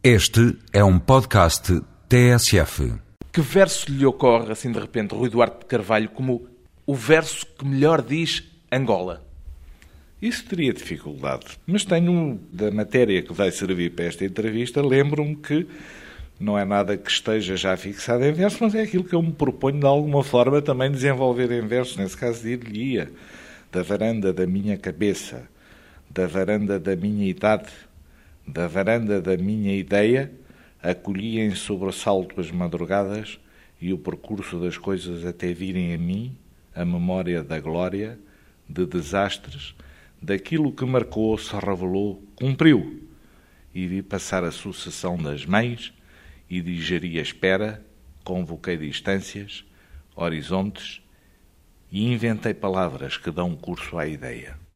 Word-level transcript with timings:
Este 0.00 0.56
é 0.72 0.84
um 0.84 0.96
podcast 0.96 1.80
TSF. 2.08 2.94
Que 3.32 3.40
verso 3.40 3.90
lhe 3.90 4.06
ocorre, 4.06 4.52
assim 4.52 4.70
de 4.70 4.78
repente, 4.78 5.12
Rui 5.12 5.28
Duarte 5.28 5.58
de 5.58 5.64
Carvalho, 5.64 6.08
como 6.10 6.46
o 6.86 6.94
verso 6.94 7.44
que 7.44 7.66
melhor 7.66 8.00
diz 8.00 8.44
Angola? 8.70 9.26
Isso 10.22 10.46
teria 10.46 10.72
dificuldade, 10.72 11.46
mas 11.66 11.84
tenho, 11.84 12.40
da 12.52 12.70
matéria 12.70 13.20
que 13.22 13.32
vai 13.32 13.50
servir 13.50 13.90
para 13.90 14.04
esta 14.04 14.24
entrevista, 14.24 14.80
lembro-me 14.80 15.34
que 15.34 15.66
não 16.38 16.56
é 16.56 16.64
nada 16.64 16.96
que 16.96 17.10
esteja 17.10 17.56
já 17.56 17.76
fixado 17.76 18.24
em 18.24 18.32
verso, 18.32 18.58
mas 18.60 18.76
é 18.76 18.82
aquilo 18.82 19.02
que 19.02 19.16
eu 19.16 19.22
me 19.22 19.32
proponho 19.32 19.80
de 19.80 19.86
alguma 19.86 20.22
forma 20.22 20.62
também 20.62 20.92
desenvolver 20.92 21.50
em 21.50 21.66
verso, 21.66 22.00
nesse 22.00 22.16
caso 22.16 22.44
dir-lhe-ia, 22.44 23.10
da 23.72 23.82
varanda 23.82 24.32
da 24.32 24.46
minha 24.46 24.78
cabeça, 24.78 25.48
da 26.08 26.28
varanda 26.28 26.78
da 26.78 26.94
minha 26.94 27.28
idade, 27.28 27.68
da 28.48 28.66
varanda 28.66 29.20
da 29.20 29.36
minha 29.36 29.76
ideia, 29.76 30.32
acolhi 30.82 31.38
em 31.38 31.54
sobressalto 31.54 32.40
as 32.40 32.50
madrugadas 32.50 33.38
e 33.78 33.92
o 33.92 33.98
percurso 33.98 34.58
das 34.58 34.78
coisas 34.78 35.26
até 35.26 35.52
virem 35.52 35.92
a 35.92 35.98
mim, 35.98 36.34
a 36.74 36.82
memória 36.82 37.44
da 37.44 37.60
glória, 37.60 38.18
de 38.66 38.86
desastres, 38.86 39.74
daquilo 40.20 40.72
que 40.72 40.84
marcou, 40.86 41.36
se 41.36 41.54
revelou, 41.54 42.22
cumpriu. 42.34 43.06
E 43.74 43.86
vi 43.86 44.02
passar 44.02 44.42
a 44.44 44.50
sucessão 44.50 45.18
das 45.18 45.44
mães 45.44 45.92
e 46.48 46.62
digeri 46.62 47.18
a 47.18 47.22
espera, 47.22 47.84
convoquei 48.24 48.78
distâncias, 48.78 49.62
horizontes 50.16 51.02
e 51.92 52.10
inventei 52.10 52.54
palavras 52.54 53.18
que 53.18 53.30
dão 53.30 53.54
curso 53.54 53.98
à 53.98 54.06
ideia. 54.06 54.67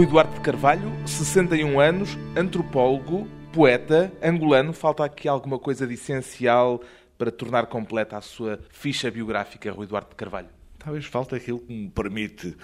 Rui 0.00 0.06
Duarte 0.06 0.32
de 0.32 0.40
Carvalho, 0.40 0.90
61 1.06 1.78
anos, 1.78 2.16
antropólogo, 2.34 3.28
poeta, 3.52 4.10
angolano. 4.22 4.72
Falta 4.72 5.04
aqui 5.04 5.28
alguma 5.28 5.58
coisa 5.58 5.86
de 5.86 5.92
essencial 5.92 6.80
para 7.18 7.30
tornar 7.30 7.66
completa 7.66 8.16
a 8.16 8.22
sua 8.22 8.58
ficha 8.70 9.10
biográfica, 9.10 9.70
Rui 9.70 9.86
Duarte 9.86 10.08
de 10.08 10.16
Carvalho? 10.16 10.48
Talvez 10.78 11.04
falte 11.04 11.34
aquilo 11.34 11.58
que 11.58 11.70
me 11.70 11.90
permite 11.90 12.56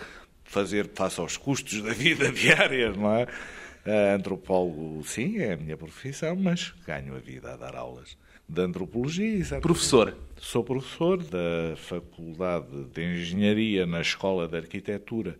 fazer 0.45 0.89
face 0.95 1.21
aos 1.21 1.37
custos 1.37 1.83
da 1.83 1.93
vida 1.93 2.33
diária, 2.33 2.91
não 2.95 3.13
é? 3.15 3.27
Antropólogo, 4.15 5.05
sim, 5.05 5.37
é 5.37 5.53
a 5.53 5.57
minha 5.59 5.77
profissão, 5.77 6.35
mas 6.37 6.73
ganho 6.87 7.15
a 7.15 7.19
vida 7.19 7.53
a 7.53 7.57
dar 7.59 7.77
aulas 7.77 8.17
de 8.49 8.63
antropologia. 8.63 9.35
Exatamente. 9.35 9.63
Professor? 9.63 10.17
Sou 10.39 10.65
professor 10.65 11.23
da 11.23 11.77
Faculdade 11.77 12.85
de 12.95 13.05
Engenharia 13.05 13.85
na 13.85 14.01
Escola 14.01 14.49
de 14.49 14.57
Arquitetura 14.57 15.37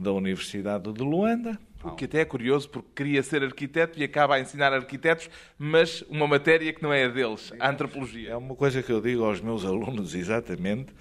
da 0.00 0.12
Universidade 0.12 0.92
de 0.92 1.02
Luanda. 1.02 1.58
O 1.82 1.92
que 1.92 2.04
até 2.04 2.20
é 2.20 2.24
curioso, 2.24 2.68
porque 2.68 2.88
queria 2.94 3.22
ser 3.22 3.42
arquiteto 3.42 3.98
e 3.98 4.04
acaba 4.04 4.34
a 4.34 4.40
ensinar 4.40 4.72
arquitetos, 4.72 5.30
mas 5.58 6.02
uma 6.10 6.26
matéria 6.26 6.72
que 6.72 6.82
não 6.82 6.92
é 6.92 7.04
a 7.04 7.08
deles, 7.08 7.52
a 7.58 7.70
antropologia. 7.70 8.30
É 8.30 8.36
uma 8.36 8.54
coisa 8.54 8.82
que 8.82 8.92
eu 8.92 9.00
digo 9.00 9.24
aos 9.24 9.40
meus 9.40 9.64
alunos, 9.64 10.14
exatamente, 10.14 10.92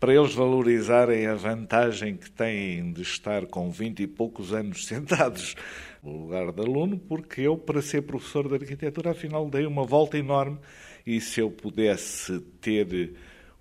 para 0.00 0.14
eles 0.14 0.34
valorizarem 0.34 1.26
a 1.26 1.34
vantagem 1.34 2.16
que 2.16 2.30
têm 2.30 2.92
de 2.92 3.02
estar 3.02 3.46
com 3.46 3.70
vinte 3.70 4.02
e 4.02 4.06
poucos 4.06 4.54
anos 4.54 4.86
sentados 4.88 5.54
no 6.02 6.22
lugar 6.22 6.50
de 6.50 6.60
aluno, 6.62 6.98
porque 6.98 7.42
eu, 7.42 7.56
para 7.56 7.82
ser 7.82 8.02
professor 8.02 8.48
de 8.48 8.54
arquitetura, 8.54 9.10
afinal 9.10 9.48
dei 9.48 9.66
uma 9.66 9.84
volta 9.84 10.16
enorme 10.16 10.58
e 11.06 11.20
se 11.20 11.40
eu 11.40 11.50
pudesse 11.50 12.40
ter 12.60 13.12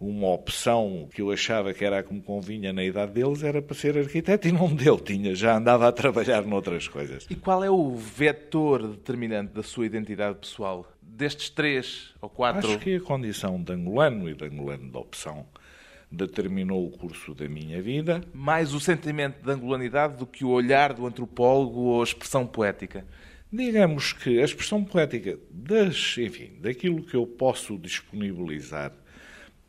uma 0.01 0.29
opção 0.29 1.07
que 1.13 1.22
eu 1.22 1.31
achava 1.31 1.73
que 1.73 1.85
era 1.85 2.00
a 2.00 2.03
que 2.03 2.13
me 2.13 2.22
convinha 2.22 2.73
na 2.73 2.84
idade 2.84 3.13
deles 3.13 3.44
era 3.44 3.62
para 3.62 3.75
ser 3.75 3.97
arquiteto 3.97 4.47
e 4.47 4.51
não 4.51 4.67
me 4.67 4.75
deu, 4.75 5.00
tinha, 5.00 5.35
já 5.35 5.56
andava 5.56 5.88
a 5.88 5.91
trabalhar 5.91 6.41
noutras 6.44 6.88
coisas. 6.88 7.28
E 7.29 7.35
qual 7.35 7.63
é 7.63 7.69
o 7.69 7.95
vetor 7.95 8.88
determinante 8.88 9.53
da 9.53 9.62
sua 9.62 9.85
identidade 9.85 10.39
pessoal? 10.39 10.91
Destes 11.01 11.51
três 11.51 12.16
ou 12.19 12.29
quatro? 12.29 12.67
Acho 12.67 12.79
que 12.79 12.95
a 12.95 13.01
condição 13.01 13.62
de 13.62 13.72
angolano 13.73 14.28
e 14.28 14.34
de 14.34 14.44
angolano 14.44 14.89
de 14.89 14.97
opção 14.97 15.45
determinou 16.12 16.85
o 16.85 16.91
curso 16.91 17.35
da 17.35 17.47
minha 17.47 17.81
vida. 17.81 18.22
Mais 18.33 18.73
o 18.73 18.79
sentimento 18.79 19.44
de 19.44 19.51
angolanidade 19.51 20.18
do 20.18 20.25
que 20.25 20.44
o 20.44 20.50
olhar 20.50 20.94
do 20.94 21.06
antropólogo 21.06 21.79
ou 21.79 22.01
a 22.01 22.03
expressão 22.03 22.47
poética? 22.47 23.06
Digamos 23.53 24.13
que 24.13 24.41
a 24.41 24.45
expressão 24.45 24.83
poética 24.83 25.38
das, 25.51 26.16
enfim, 26.18 26.57
daquilo 26.59 27.03
que 27.03 27.16
eu 27.16 27.28
posso 27.28 27.78
disponibilizar 27.78 28.94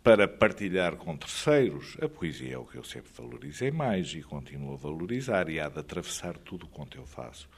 para 0.02 0.26
partilhar 0.26 0.96
com 0.96 1.16
terceiros, 1.16 1.96
a 2.02 2.08
poesia 2.08 2.54
é 2.54 2.58
o 2.58 2.64
que 2.64 2.76
eu 2.76 2.82
sempre 2.82 3.10
valorizei 3.16 3.70
mais 3.70 4.12
e 4.14 4.22
continuo 4.22 4.74
a 4.74 4.76
valorizar 4.76 5.48
e 5.48 5.60
há 5.60 5.68
de 5.68 5.78
atravessar 5.78 6.36
tudo 6.38 6.66
quanto 6.66 6.98
eu 6.98 7.06
faço. 7.06 7.48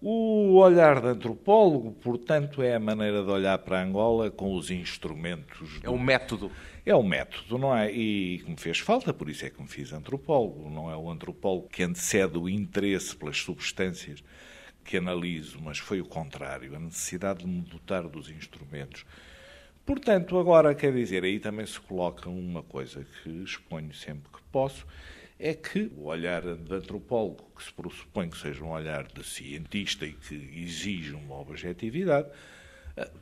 O 0.00 0.56
olhar 0.58 1.00
de 1.00 1.08
antropólogo, 1.08 1.90
portanto, 1.92 2.62
é 2.62 2.74
a 2.74 2.80
maneira 2.80 3.24
de 3.24 3.30
olhar 3.30 3.58
para 3.58 3.82
Angola 3.82 4.30
com 4.30 4.54
os 4.54 4.70
instrumentos. 4.70 5.80
Do... 5.80 5.86
É 5.86 5.90
o 5.90 5.98
método. 5.98 6.52
É 6.84 6.94
o 6.94 7.02
método, 7.02 7.58
não 7.58 7.76
é? 7.76 7.90
E 7.90 8.38
que 8.44 8.50
me 8.50 8.56
fez 8.56 8.78
falta, 8.78 9.12
por 9.12 9.28
isso 9.28 9.46
é 9.46 9.50
que 9.50 9.60
me 9.60 9.66
fiz 9.66 9.92
antropólogo. 9.92 10.70
Não 10.70 10.90
é 10.90 10.96
o 10.96 11.10
antropólogo 11.10 11.68
que 11.68 11.82
antecede 11.82 12.38
o 12.38 12.48
interesse 12.48 13.16
pelas 13.16 13.38
substâncias 13.38 14.22
que 14.84 14.98
analiso, 14.98 15.58
mas 15.60 15.78
foi 15.78 16.00
o 16.00 16.04
contrário, 16.04 16.76
a 16.76 16.78
necessidade 16.78 17.40
de 17.40 17.46
me 17.46 17.62
dotar 17.62 18.06
dos 18.06 18.30
instrumentos. 18.30 19.04
Portanto, 19.86 20.36
agora 20.36 20.74
quer 20.74 20.92
dizer, 20.92 21.22
aí 21.22 21.38
também 21.38 21.64
se 21.64 21.78
coloca 21.78 22.28
uma 22.28 22.60
coisa 22.60 23.06
que 23.22 23.30
exponho 23.44 23.94
sempre 23.94 24.28
que 24.32 24.42
posso, 24.50 24.84
é 25.38 25.54
que 25.54 25.92
o 25.96 26.06
olhar 26.06 26.42
de 26.42 26.74
antropólogo, 26.74 27.48
que 27.56 27.62
se 27.62 27.72
pressupõe 27.72 28.28
que 28.28 28.36
seja 28.36 28.64
um 28.64 28.70
olhar 28.70 29.06
de 29.06 29.22
cientista 29.24 30.04
e 30.04 30.12
que 30.12 30.34
exige 30.34 31.12
uma 31.12 31.38
objetividade, 31.40 32.28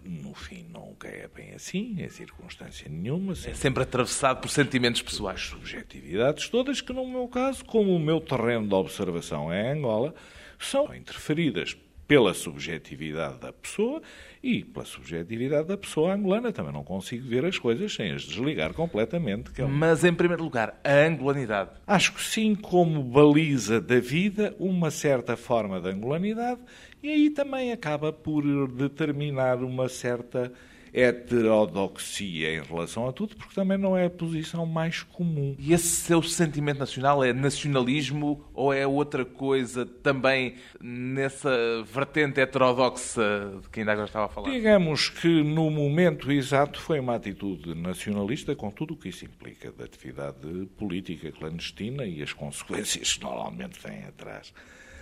no 0.05 0.33
fim 0.33 0.65
nunca 0.73 1.09
é 1.09 1.29
bem 1.29 1.53
assim, 1.53 1.97
em 1.99 2.09
circunstância 2.09 2.89
nenhuma. 2.89 3.35
Sempre, 3.35 3.51
é 3.51 3.55
sempre 3.55 3.83
atravessado 3.83 4.41
por 4.41 4.49
sentimentos 4.49 5.03
pessoais. 5.03 5.41
Subjetividades 5.41 6.49
todas 6.49 6.81
que, 6.81 6.93
no 6.93 7.07
meu 7.07 7.29
caso, 7.29 7.65
como 7.65 7.95
o 7.95 7.99
meu 7.99 8.21
terreno 8.21 8.67
de 8.69 8.75
observação 8.75 9.53
é 9.53 9.73
Angola, 9.73 10.15
são 10.59 10.95
interferidas 10.95 11.77
pela 12.07 12.35
subjetividade 12.35 13.39
da 13.41 13.53
pessoa 13.53 14.01
e 14.45 14.63
pela 14.63 14.85
subjetividade 14.85 15.69
da 15.69 15.77
pessoa 15.77 16.13
angolana. 16.13 16.53
Também 16.53 16.73
não 16.73 16.85
consigo 16.85 17.27
ver 17.27 17.47
as 17.47 17.59
coisas 17.59 17.95
sem 17.95 18.13
as 18.13 18.23
desligar 18.23 18.75
completamente. 18.75 19.51
É 19.59 19.65
um... 19.65 19.69
Mas, 19.69 20.05
em 20.05 20.13
primeiro 20.13 20.45
lugar, 20.45 20.79
a 20.85 21.07
angolanidade. 21.07 21.71
Acho 21.87 22.13
que 22.13 22.23
sim, 22.23 22.55
como 22.55 23.03
baliza 23.03 23.81
da 23.81 23.99
vida, 23.99 24.55
uma 24.59 24.91
certa 24.91 25.35
forma 25.35 25.81
de 25.81 25.89
angolanidade 25.89 26.61
e 27.03 27.09
aí 27.11 27.31
também 27.31 27.73
acaba 27.73 28.13
por 28.13 28.43
determinar 28.69 29.63
uma 29.63 29.89
certa 29.89 30.53
heterodoxia 30.95 32.55
em 32.55 32.63
relação 32.63 33.09
a 33.09 33.13
tudo, 33.13 33.35
porque 33.35 33.53
também 33.53 33.77
não 33.77 33.97
é 33.97 34.07
a 34.07 34.11
posição 34.11 34.65
mais 34.65 35.03
comum. 35.03 35.57
E 35.59 35.73
esse 35.73 35.89
seu 35.89 36.23
sentimento 36.23 36.79
nacional 36.79 37.25
é 37.25 37.33
nacionalismo 37.33 38.45
ou 38.55 38.73
é 38.73 38.87
outra 38.87 39.25
coisa 39.25 39.85
também 39.85 40.55
nessa 40.81 41.51
vertente 41.83 42.41
heterodoxa 42.41 43.59
de 43.61 43.69
que 43.69 43.81
ainda 43.81 43.93
agora 43.93 44.07
estava 44.07 44.27
a 44.27 44.29
falar? 44.29 44.51
Digamos 44.51 45.09
que 45.09 45.43
no 45.43 45.69
momento 45.69 46.31
exato 46.31 46.81
foi 46.81 47.01
uma 47.01 47.17
atitude 47.17 47.75
nacionalista 47.75 48.55
com 48.55 48.71
tudo 48.71 48.95
o 48.95 48.97
que 48.97 49.09
isso 49.09 49.25
implica 49.25 49.73
da 49.73 49.85
atividade 49.85 50.69
política 50.77 51.33
clandestina 51.33 52.05
e 52.05 52.23
as 52.23 52.33
consequências 52.33 53.15
que 53.15 53.25
normalmente 53.25 53.81
vêm 53.85 54.05
atrás. 54.05 54.55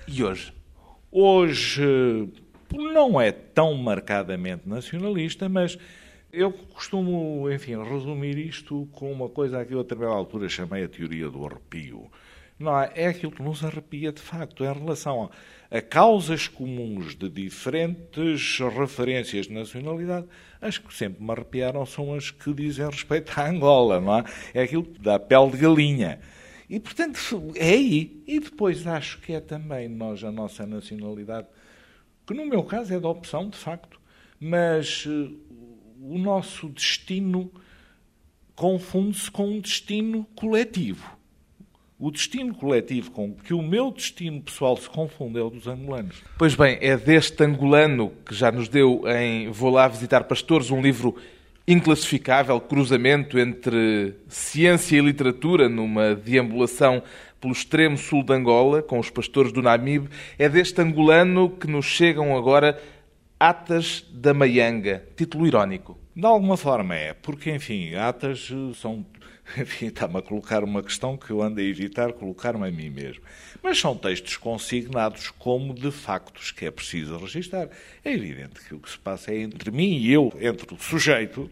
E 0.08 0.25
hoje? 0.25 0.52
Hoje 1.11 2.31
não 2.72 3.20
é 3.20 3.30
tão 3.32 3.74
marcadamente 3.74 4.69
nacionalista, 4.69 5.48
mas 5.48 5.78
eu 6.32 6.50
costumo, 6.50 7.50
enfim, 7.50 7.76
resumir 7.82 8.38
isto 8.38 8.88
com 8.92 9.12
uma 9.12 9.28
coisa 9.28 9.60
a 9.60 9.64
que 9.64 9.74
eu 9.74 9.80
a 9.80 9.82
determinada 9.82 10.16
altura 10.16 10.48
chamei 10.48 10.84
a 10.84 10.88
teoria 10.88 11.28
do 11.28 11.44
arrepio. 11.44 12.10
Não 12.58 12.78
é? 12.78 12.90
é 12.94 13.06
aquilo 13.08 13.32
que 13.32 13.42
nos 13.42 13.64
arrepia 13.64 14.12
de 14.12 14.20
facto 14.20 14.64
em 14.64 14.72
relação 14.72 15.28
a, 15.70 15.80
causas 15.80 16.48
comuns 16.48 17.14
de 17.14 17.28
diferentes 17.28 18.58
referências 18.60 19.46
de 19.46 19.52
nacionalidade. 19.52 20.26
As 20.60 20.78
que 20.78 20.94
sempre 20.94 21.22
me 21.22 21.30
arrepiaram 21.32 21.84
são 21.84 22.14
as 22.14 22.30
que 22.30 22.54
dizem 22.54 22.86
respeito 22.86 23.32
à 23.38 23.48
Angola, 23.48 24.00
não 24.00 24.19
é? 24.19 24.24
É 24.54 24.62
aquilo 24.62 24.86
da 25.00 25.19
pele 25.19 25.50
de 25.50 25.56
galinha. 25.58 26.20
E, 26.70 26.78
portanto, 26.80 27.52
é 27.56 27.70
aí. 27.70 28.22
E 28.26 28.40
depois 28.40 28.86
acho 28.86 29.20
que 29.20 29.34
é 29.34 29.40
também 29.40 29.88
nós, 29.88 30.24
a 30.24 30.32
nossa 30.32 30.64
nacionalidade, 30.64 31.48
que 32.26 32.34
no 32.34 32.46
meu 32.46 32.62
caso 32.62 32.94
é 32.94 33.00
da 33.00 33.08
opção, 33.08 33.48
de 33.48 33.56
facto, 33.56 34.00
mas 34.38 35.06
uh, 35.06 35.36
o 36.00 36.19
nosso 36.19 36.69
destino 36.69 37.50
confunde-se 38.54 39.30
com 39.30 39.46
um 39.46 39.60
destino 39.60 40.26
coletivo. 40.34 41.19
O 41.98 42.10
destino 42.10 42.52
coletivo 42.54 43.12
com 43.12 43.32
que 43.32 43.54
o 43.54 43.62
meu 43.62 43.92
destino 43.92 44.42
pessoal 44.42 44.76
se 44.76 44.90
confunde 44.90 45.38
é 45.38 45.42
dos 45.48 45.69
angolanos. 45.69 46.20
Pois 46.36 46.54
bem, 46.56 46.76
é 46.80 46.96
deste 46.96 47.44
angolano 47.44 48.12
que 48.26 48.34
já 48.34 48.50
nos 48.50 48.69
deu 48.69 49.04
em 49.06 49.48
Vou 49.50 49.70
lá 49.70 49.86
visitar 49.86 50.24
pastores, 50.24 50.70
um 50.70 50.82
livro 50.82 51.16
inclassificável 51.66 52.60
cruzamento 52.60 53.38
entre 53.38 54.16
ciência 54.26 54.96
e 54.96 55.00
literatura 55.00 55.69
numa 55.69 56.14
deambulação 56.14 57.02
pelo 57.43 57.53
extremo 57.53 57.99
sul 57.99 58.23
de 58.23 58.33
Angola, 58.33 58.81
com 58.83 59.00
os 59.00 59.11
pastores 59.11 59.53
do 59.53 59.61
Namibe. 59.61 60.09
É 60.39 60.49
deste 60.49 60.81
angolano 60.81 61.50
que 61.50 61.67
nos 61.67 61.85
chegam 61.85 62.37
agora 62.37 62.81
Atas 63.39 64.06
da 64.12 64.33
Maianga, 64.33 65.05
título 65.17 65.44
irónico. 65.44 65.99
De 66.15 66.25
alguma 66.25 66.56
forma 66.56 66.94
é, 66.94 67.12
porque, 67.12 67.50
enfim, 67.50 67.97
atas 67.97 68.49
são. 68.77 69.05
Enfim, 69.59 69.87
está-me 69.87 70.17
a 70.19 70.23
colocar 70.23 70.62
uma 70.62 70.85
questão 70.85 71.17
que 71.17 71.31
eu 71.31 71.43
ando 71.43 71.61
a 71.61 71.65
evitar 71.65 72.12
colocar-me 72.12 72.69
a 72.69 72.71
mim 72.71 72.89
mesmo. 72.89 73.25
Mas 73.61 73.77
são 73.77 73.97
textos 73.97 74.37
consignados 74.37 75.31
como 75.31 75.75
de 75.75 75.91
factos 75.91 76.53
que 76.53 76.65
é 76.65 76.71
preciso 76.71 77.19
registrar. 77.19 77.69
É 78.05 78.12
evidente 78.12 78.61
que 78.67 78.73
o 78.73 78.79
que 78.79 78.89
se 78.89 78.99
passa 78.99 79.33
é 79.33 79.39
entre 79.41 79.73
mim 79.73 79.97
e 79.97 80.12
eu, 80.12 80.33
entre 80.41 80.73
o 80.73 80.79
sujeito, 80.79 81.50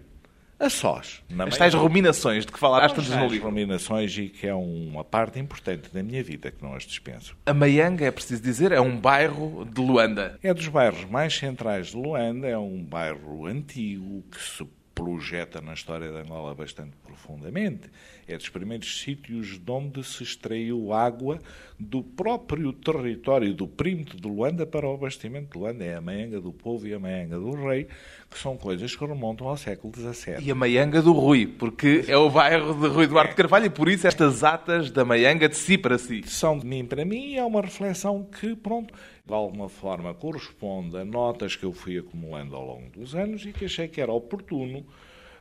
a 0.60 0.68
sós. 0.68 1.22
As 1.38 1.56
tais 1.56 1.72
ruminações 1.72 2.44
de 2.44 2.52
que 2.52 2.58
falaste 2.58 2.96
antes 2.96 3.08
no 3.08 3.26
livro. 3.26 3.48
ruminações 3.48 4.16
e 4.18 4.28
que 4.28 4.46
é 4.46 4.54
uma 4.54 5.02
parte 5.02 5.38
importante 5.38 5.88
da 5.92 6.02
minha 6.02 6.22
vida, 6.22 6.50
que 6.50 6.62
não 6.62 6.74
as 6.74 6.84
dispenso. 6.84 7.34
A 7.46 7.54
Maianga, 7.54 8.04
é 8.04 8.10
preciso 8.10 8.42
dizer, 8.42 8.70
é 8.70 8.80
um 8.80 8.96
bairro 8.96 9.64
de 9.64 9.80
Luanda. 9.80 10.38
É 10.42 10.52
dos 10.52 10.68
bairros 10.68 11.04
mais 11.06 11.34
centrais 11.34 11.88
de 11.88 11.96
Luanda, 11.96 12.46
é 12.46 12.58
um 12.58 12.84
bairro 12.84 13.46
antigo 13.46 14.22
que 14.30 14.40
se 14.40 14.66
projeta 14.94 15.62
na 15.62 15.72
história 15.72 16.10
de 16.10 16.18
Angola 16.18 16.54
bastante 16.54 16.94
profundamente. 17.02 17.90
É 18.30 18.36
dos 18.36 18.48
primeiros 18.48 19.00
sítios 19.00 19.58
de 19.58 19.70
onde 19.72 20.04
se 20.04 20.22
extraiu 20.22 20.92
água 20.92 21.40
do 21.76 22.00
próprio 22.00 22.72
território 22.72 23.52
do 23.52 23.66
prímito 23.66 24.16
de 24.16 24.28
Luanda 24.28 24.64
para 24.64 24.86
o 24.86 24.94
abastecimento 24.94 25.52
de 25.52 25.58
Luanda. 25.58 25.84
É 25.84 25.96
a 25.96 26.00
Maianga 26.00 26.40
do 26.40 26.52
Povo 26.52 26.86
e 26.86 26.94
a 26.94 26.98
Maianga 27.00 27.36
do 27.36 27.50
Rei, 27.52 27.88
que 28.30 28.38
são 28.38 28.56
coisas 28.56 28.94
que 28.94 29.04
remontam 29.04 29.48
ao 29.48 29.56
século 29.56 29.92
XVII. 29.92 30.44
E 30.44 30.48
a 30.48 30.54
Maianga 30.54 31.02
do 31.02 31.12
Rui, 31.12 31.48
porque 31.48 32.04
é 32.06 32.16
o 32.16 32.30
bairro 32.30 32.72
de 32.72 32.86
Rui 32.86 33.08
Duarte 33.08 33.34
Carvalho 33.34 33.66
e 33.66 33.70
por 33.70 33.88
isso 33.88 34.06
estas 34.06 34.44
atas 34.44 34.92
da 34.92 35.04
Maianga 35.04 35.48
de 35.48 35.56
si 35.56 35.76
para 35.76 35.98
si. 35.98 36.22
São 36.26 36.56
de 36.56 36.64
mim 36.64 36.84
para 36.84 37.04
mim 37.04 37.32
e 37.32 37.36
é 37.36 37.44
uma 37.44 37.62
reflexão 37.62 38.22
que, 38.22 38.54
pronto, 38.54 38.94
de 39.26 39.34
alguma 39.34 39.68
forma 39.68 40.14
corresponde 40.14 40.96
a 40.96 41.04
notas 41.04 41.56
que 41.56 41.64
eu 41.64 41.72
fui 41.72 41.98
acumulando 41.98 42.54
ao 42.54 42.64
longo 42.64 42.90
dos 42.90 43.12
anos 43.12 43.44
e 43.44 43.52
que 43.52 43.64
achei 43.64 43.88
que 43.88 44.00
era 44.00 44.12
oportuno 44.12 44.86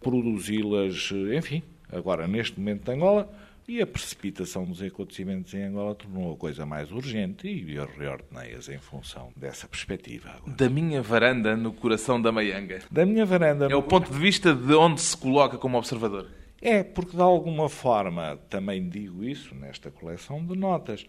produzi-las, 0.02 1.12
enfim, 1.36 1.62
agora 1.92 2.28
neste 2.28 2.60
momento 2.60 2.86
de 2.86 2.92
Angola, 2.92 3.32
e 3.68 3.82
a 3.84 3.86
precipitação 3.86 4.66
dos 4.66 4.82
acontecimentos 4.82 5.54
em 5.54 5.64
Angola 5.64 5.94
tornou 5.94 6.34
a 6.34 6.36
coisa 6.36 6.66
mais 6.66 6.92
urgente 6.92 7.48
e 7.48 7.76
eu 7.76 7.86
reordenei-as 7.86 8.68
em 8.68 8.80
função 8.80 9.32
dessa 9.36 9.68
perspectiva. 9.68 10.30
Agora. 10.30 10.56
Da 10.56 10.68
minha 10.68 11.04
varanda 11.04 11.56
no 11.56 11.72
coração 11.72 12.20
da 12.20 12.32
Maianga. 12.32 12.80
Da 12.90 13.06
minha 13.06 13.28
varanda. 13.28 13.66
É 13.66 13.70
no... 13.70 13.78
o 13.78 13.84
ponto 13.84 14.12
de 14.12 14.18
vista 14.18 14.56
de 14.56 14.74
onde 14.74 15.00
se 15.00 15.16
coloca 15.16 15.56
como 15.58 15.78
observador. 15.78 16.28
É, 16.60 16.82
porque 16.84 17.16
de 17.16 17.22
alguma 17.22 17.70
forma, 17.70 18.40
também 18.50 18.90
digo 18.90 19.24
isso 19.24 19.54
nesta 19.54 19.92
coleção 19.92 20.44
de 20.44 20.58
notas, 20.58 21.06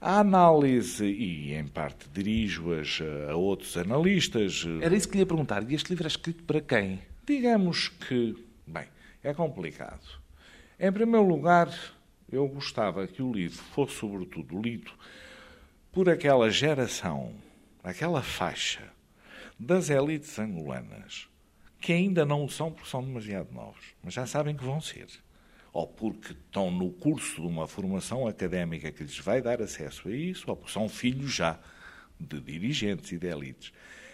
a 0.00 0.20
análise, 0.20 1.04
e 1.04 1.52
em 1.52 1.66
parte 1.66 2.08
dirijo-as 2.12 3.00
a 3.28 3.34
outros 3.36 3.76
analistas. 3.76 4.64
Era 4.80 4.96
isso 4.96 5.08
que 5.08 5.16
lhe 5.16 5.22
ia 5.22 5.26
perguntar. 5.26 5.68
E 5.70 5.74
este 5.74 5.90
livro 5.90 6.06
é 6.06 6.08
escrito 6.08 6.42
para 6.44 6.60
quem? 6.60 7.00
Digamos 7.26 7.88
que, 7.88 8.34
é 9.22 9.34
complicado. 9.34 10.20
Em 10.78 10.92
primeiro 10.92 11.26
lugar, 11.26 11.68
eu 12.30 12.46
gostava 12.46 13.06
que 13.06 13.22
o 13.22 13.32
livro 13.32 13.56
fosse, 13.56 13.94
sobretudo, 13.94 14.60
lido 14.60 14.92
por 15.90 16.08
aquela 16.08 16.50
geração, 16.50 17.34
aquela 17.82 18.22
faixa 18.22 18.92
das 19.58 19.90
elites 19.90 20.38
angolanas, 20.38 21.28
que 21.80 21.92
ainda 21.92 22.24
não 22.24 22.48
são 22.48 22.70
porque 22.70 22.88
são 22.88 23.02
demasiado 23.02 23.52
novos, 23.52 23.84
mas 24.02 24.14
já 24.14 24.26
sabem 24.26 24.56
que 24.56 24.64
vão 24.64 24.80
ser. 24.80 25.06
Ou 25.72 25.86
porque 25.86 26.32
estão 26.32 26.70
no 26.70 26.90
curso 26.90 27.40
de 27.40 27.46
uma 27.46 27.66
formação 27.66 28.26
académica 28.26 28.92
que 28.92 29.02
lhes 29.02 29.18
vai 29.18 29.42
dar 29.42 29.60
acesso 29.60 30.08
a 30.08 30.12
isso, 30.12 30.44
ou 30.48 30.56
porque 30.56 30.72
são 30.72 30.88
filhos 30.88 31.32
já 31.32 31.58
de 32.18 32.40
dirigentes 32.40 33.10
e 33.12 33.18
de 33.18 33.26
elites, 33.26 33.72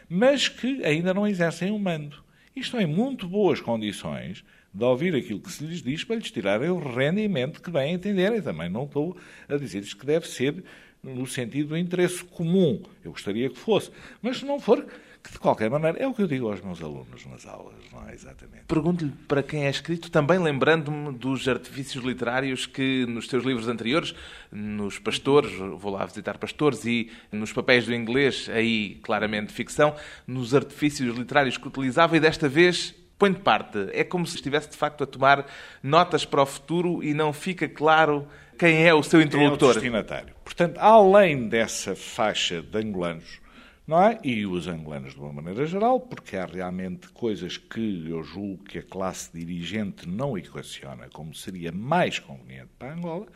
mas 0.09 0.49
que 0.49 0.85
ainda 0.85 1.13
não 1.13 1.27
exercem 1.27 1.71
o 1.71 1.79
mando. 1.79 2.23
E 2.55 2.61
estão 2.61 2.81
em 2.81 2.87
muito 2.87 3.29
boas 3.29 3.61
condições 3.61 4.45
de 4.75 4.85
ouvir 4.85 5.15
aquilo 5.15 5.39
que 5.39 5.53
se 5.53 5.65
lhes 5.65 5.81
diz 5.81 6.03
para 6.03 6.17
lhes 6.17 6.31
tirarem 6.31 6.69
o 6.69 6.79
rendimento 6.79 7.63
que 7.63 7.71
bem 7.71 7.95
entenderem. 7.95 8.43
Também 8.43 8.69
não 8.69 8.85
estou 8.85 9.17
a 9.49 9.57
dizer-lhes 9.57 9.95
que 9.95 10.05
deve 10.05 10.27
ser 10.27 10.65
no 11.03 11.27
sentido 11.27 11.69
do 11.71 11.79
interesse 11.79 12.25
comum. 12.25 12.83
Eu 13.05 13.13
gostaria 13.13 13.49
que 13.49 13.59
fosse. 13.59 13.91
Mas 14.21 14.39
se 14.39 14.45
não 14.45 14.59
for, 14.59 14.85
que 15.23 15.33
de 15.33 15.39
qualquer 15.39 15.71
maneira 15.71 15.99
é 15.99 16.07
o 16.07 16.13
que 16.13 16.23
eu 16.23 16.27
digo 16.27 16.51
aos 16.51 16.61
meus 16.61 16.83
alunos 16.83 17.25
nas 17.27 17.47
aulas, 17.47 17.77
não 17.93 18.09
é 18.09 18.15
exatamente. 18.15 18.65
Pergunto-lhe 18.67 19.13
para 19.29 19.43
quem 19.43 19.65
é 19.65 19.71
escrito, 19.71 20.11
também 20.11 20.39
lembrando-me 20.39 21.17
dos 21.17 21.47
artifícios 21.47 22.05
literários 22.05 22.67
que 22.67 23.07
nos 23.07 23.29
seus 23.29 23.45
livros 23.45 23.69
anteriores, 23.69 24.15
nos 24.51 24.99
Pastores, 24.99 25.53
vou 25.79 25.93
lá 25.93 26.05
visitar 26.05 26.37
Pastores, 26.37 26.85
e 26.85 27.11
nos 27.31 27.53
papéis 27.53 27.87
do 27.87 27.95
inglês, 27.95 28.51
aí 28.51 28.97
claramente 29.03 29.53
ficção, 29.53 29.95
nos 30.27 30.55
artifícios 30.55 31.17
literários 31.17 31.57
que 31.57 31.69
utilizava 31.69 32.17
e 32.17 32.21
desta 32.21 32.49
vez 32.49 32.95
põe 33.25 33.33
de 33.33 33.41
parte. 33.41 33.89
É 33.93 34.05
como 34.05 34.27
se 34.27 34.37
estivesse 34.37 34.69
de 34.69 34.77
facto 34.77 35.03
a 35.03 35.07
tomar 35.07 35.47
notas 35.83 36.27
para 36.27 36.43
o 36.43 36.47
futuro 36.47 37.03
e 37.03 37.15
não 37.15 37.33
fica 37.33 37.67
claro 37.67 38.29
quem 38.59 38.87
é 38.87 38.93
o 38.93 39.03
seu 39.03 39.23
interlocutor. 39.23 39.69
É 39.69 39.71
o 39.71 39.75
destinatário. 39.75 40.35
Portanto, 40.45 40.77
além 40.79 41.49
dessa 41.49 41.97
faixa 41.97 42.61
de 42.61 42.77
angolanos, 42.79 43.41
não 43.87 44.03
é? 44.03 44.19
E 44.23 44.45
os 44.45 44.69
angolanos 44.69 45.15
de 45.15 45.21
uma 45.21 45.33
maneira 45.33 45.65
geral, 45.65 46.01
porque 46.01 46.37
há 46.37 46.45
realmente 46.45 47.09
coisas 47.09 47.57
que 47.57 48.11
eu 48.11 48.23
julgo 48.23 48.63
que 48.65 48.79
a 48.79 48.83
classe 48.83 49.31
dirigente 49.33 50.07
não 50.07 50.37
equaciona 50.37 51.09
como 51.11 51.35
seria 51.35 51.73
mais 51.73 52.19
conveniente 52.19 52.71
para 52.79 52.93
Angola, 52.93 53.27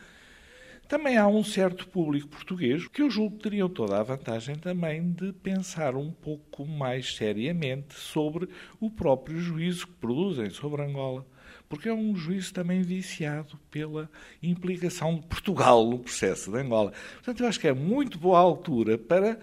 também 0.89 1.17
há 1.17 1.27
um 1.27 1.43
certo 1.43 1.87
público 1.87 2.27
português 2.29 2.87
que 2.87 3.03
eu 3.03 3.11
julgo 3.11 3.37
que 3.37 3.43
teriam 3.43 3.69
toda 3.69 3.99
a 3.99 4.03
vantagem 4.03 4.55
também 4.55 5.11
de 5.11 5.31
pensar 5.31 5.95
um 5.95 6.11
pouco 6.11 6.65
mais 6.65 7.15
seriamente 7.15 7.93
sobre 7.93 8.49
o 8.79 8.89
próprio 8.89 9.39
juízo 9.39 9.85
que 9.85 9.93
produzem 9.93 10.49
sobre 10.49 10.81
Angola. 10.81 11.27
Porque 11.69 11.89
é 11.89 11.93
um 11.93 12.15
juízo 12.15 12.51
também 12.55 12.81
viciado 12.81 13.59
pela 13.69 14.09
implicação 14.41 15.13
de 15.13 15.27
Portugal 15.27 15.87
no 15.87 15.99
processo 15.99 16.51
de 16.51 16.57
Angola. 16.57 16.91
Portanto, 17.13 17.41
eu 17.41 17.47
acho 17.47 17.59
que 17.59 17.67
é 17.67 17.73
muito 17.73 18.17
boa 18.17 18.39
altura 18.39 18.97
para 18.97 19.39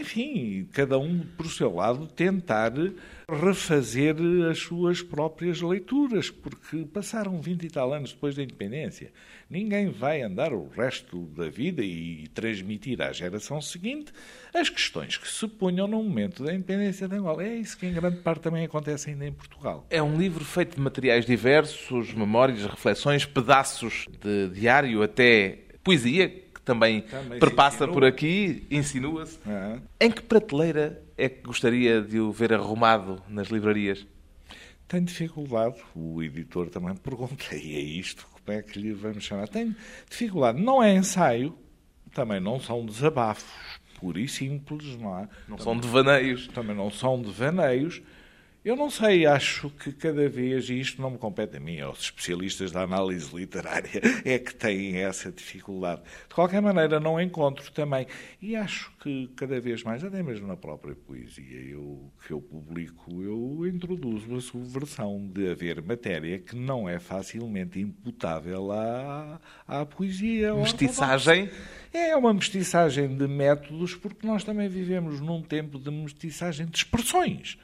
enfim, 0.00 0.68
cada 0.72 0.98
um 0.98 1.20
por 1.36 1.46
seu 1.46 1.74
lado 1.74 2.06
tentar 2.06 2.72
refazer 3.28 4.16
as 4.50 4.58
suas 4.58 5.02
próprias 5.02 5.60
leituras, 5.60 6.30
porque 6.30 6.84
passaram 6.84 7.40
20 7.40 7.64
e 7.64 7.70
tal 7.70 7.92
anos 7.92 8.12
depois 8.12 8.34
da 8.34 8.42
independência. 8.42 9.12
Ninguém 9.48 9.88
vai 9.88 10.22
andar 10.22 10.52
o 10.52 10.68
resto 10.68 11.26
da 11.36 11.48
vida 11.48 11.82
e 11.82 12.26
transmitir 12.34 13.00
à 13.00 13.12
geração 13.12 13.60
seguinte 13.60 14.12
as 14.52 14.68
questões 14.68 15.16
que 15.16 15.28
se 15.28 15.46
punham 15.46 15.86
no 15.86 16.02
momento 16.02 16.44
da 16.44 16.52
independência 16.52 17.06
de 17.08 17.16
Angola. 17.16 17.44
É 17.44 17.56
isso 17.56 17.76
que 17.78 17.86
em 17.86 17.92
grande 17.92 18.18
parte 18.18 18.42
também 18.42 18.64
acontece 18.64 19.10
ainda 19.10 19.26
em 19.26 19.32
Portugal. 19.32 19.86
É 19.90 20.02
um 20.02 20.16
livro 20.18 20.44
feito 20.44 20.76
de 20.76 20.80
materiais 20.80 21.24
diversos, 21.24 22.12
memórias, 22.12 22.64
reflexões, 22.64 23.24
pedaços 23.24 24.06
de 24.20 24.48
diário, 24.48 25.02
até 25.02 25.58
poesia, 25.82 26.43
também, 26.64 27.02
também 27.02 27.38
perpassa 27.38 27.86
por 27.86 28.04
aqui, 28.04 28.66
insinua-se. 28.70 29.38
Uhum. 29.46 29.80
Em 30.00 30.10
que 30.10 30.22
prateleira 30.22 31.02
é 31.16 31.28
que 31.28 31.42
gostaria 31.42 32.00
de 32.00 32.18
o 32.18 32.32
ver 32.32 32.52
arrumado 32.52 33.22
nas 33.28 33.48
livrarias? 33.48 34.06
Tenho 34.88 35.04
dificuldade, 35.04 35.76
o 35.94 36.22
editor 36.22 36.68
também 36.68 36.94
pergunta, 36.94 37.54
e 37.54 37.76
é 37.76 37.80
isto, 37.80 38.26
como 38.32 38.58
é 38.58 38.62
que 38.62 38.78
lhe 38.78 38.92
vamos 38.92 39.24
chamar? 39.24 39.48
Tenho 39.48 39.74
dificuldade, 40.08 40.60
não 40.60 40.82
é 40.82 40.94
ensaio, 40.94 41.56
também 42.12 42.40
não 42.40 42.60
são 42.60 42.84
desabafos, 42.84 43.44
puro 43.98 44.18
e 44.18 44.28
simples, 44.28 44.96
não 44.98 45.18
é? 45.18 45.28
Não 45.48 45.56
também, 45.56 45.64
são 45.64 45.78
devaneios. 45.78 46.48
Também 46.48 46.76
não 46.76 46.90
são 46.90 47.20
devaneios, 47.20 48.02
Eu 48.64 48.76
não 48.76 48.88
sei, 48.88 49.26
acho 49.26 49.68
que 49.68 49.92
cada 49.92 50.26
vez, 50.26 50.70
e 50.70 50.80
isto 50.80 51.02
não 51.02 51.10
me 51.10 51.18
compete 51.18 51.58
a 51.58 51.60
mim, 51.60 51.80
aos 51.80 52.00
especialistas 52.00 52.72
da 52.72 52.80
análise 52.80 53.36
literária, 53.36 54.00
é 54.24 54.38
que 54.38 54.54
têm 54.54 54.96
essa 54.96 55.30
dificuldade. 55.30 56.00
De 56.26 56.34
qualquer 56.34 56.62
maneira, 56.62 56.98
não 56.98 57.20
encontro 57.20 57.70
também. 57.72 58.06
E 58.40 58.56
acho 58.56 58.90
que 59.02 59.28
cada 59.36 59.60
vez 59.60 59.82
mais, 59.82 60.02
até 60.02 60.22
mesmo 60.22 60.46
na 60.46 60.56
própria 60.56 60.94
poesia 60.94 61.60
eu, 61.60 62.10
que 62.26 62.32
eu 62.32 62.40
publico, 62.40 63.22
eu 63.22 63.66
introduzo 63.66 64.34
a 64.34 64.40
subversão 64.40 65.28
de 65.28 65.50
haver 65.50 65.82
matéria 65.82 66.38
que 66.38 66.56
não 66.56 66.88
é 66.88 66.98
facilmente 66.98 67.78
imputável 67.78 68.72
à, 68.72 69.42
à 69.68 69.84
poesia. 69.84 70.54
Mestiçagem? 70.54 71.50
É 71.92 72.16
uma 72.16 72.32
mestiçagem 72.32 73.14
de 73.14 73.28
métodos, 73.28 73.94
porque 73.94 74.26
nós 74.26 74.42
também 74.42 74.70
vivemos 74.70 75.20
num 75.20 75.42
tempo 75.42 75.78
de 75.78 75.90
mestiçagem 75.90 76.64
de 76.64 76.78
expressões. 76.78 77.58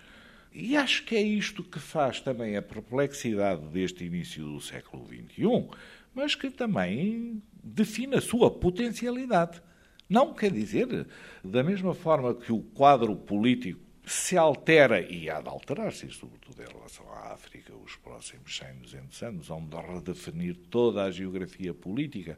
E 0.53 0.77
acho 0.77 1.05
que 1.05 1.15
é 1.15 1.23
isto 1.23 1.63
que 1.63 1.79
faz 1.79 2.21
também 2.21 2.57
a 2.57 2.63
perplexidade 2.63 3.67
deste 3.67 4.05
início 4.05 4.45
do 4.45 4.61
século 4.61 5.07
XXI, 5.07 5.69
mas 6.15 6.35
que 6.35 6.51
também 6.51 7.41
define 7.63 8.17
a 8.17 8.21
sua 8.21 8.51
potencialidade. 8.51 9.63
Não 10.09 10.35
quer 10.35 10.51
dizer, 10.51 11.07
da 11.45 11.63
mesma 11.63 11.95
forma 11.95 12.35
que 12.35 12.53
o 12.53 12.61
quadro 12.61 13.15
político 13.15 13.81
se 14.05 14.37
altera, 14.37 15.01
e 15.01 15.31
há 15.31 15.41
de 15.41 15.49
alterar-se, 15.49 16.11
sobretudo 16.11 16.61
em 16.61 16.67
relação 16.67 17.09
à 17.13 17.33
África, 17.33 17.73
os 17.77 17.95
próximos 17.95 18.57
100, 18.57 18.75
200 18.81 19.23
anos, 19.23 19.47
vão 19.47 19.65
de 19.65 19.77
redefinir 19.77 20.57
toda 20.69 21.05
a 21.05 21.13
geografia 21.13 21.73
política, 21.73 22.37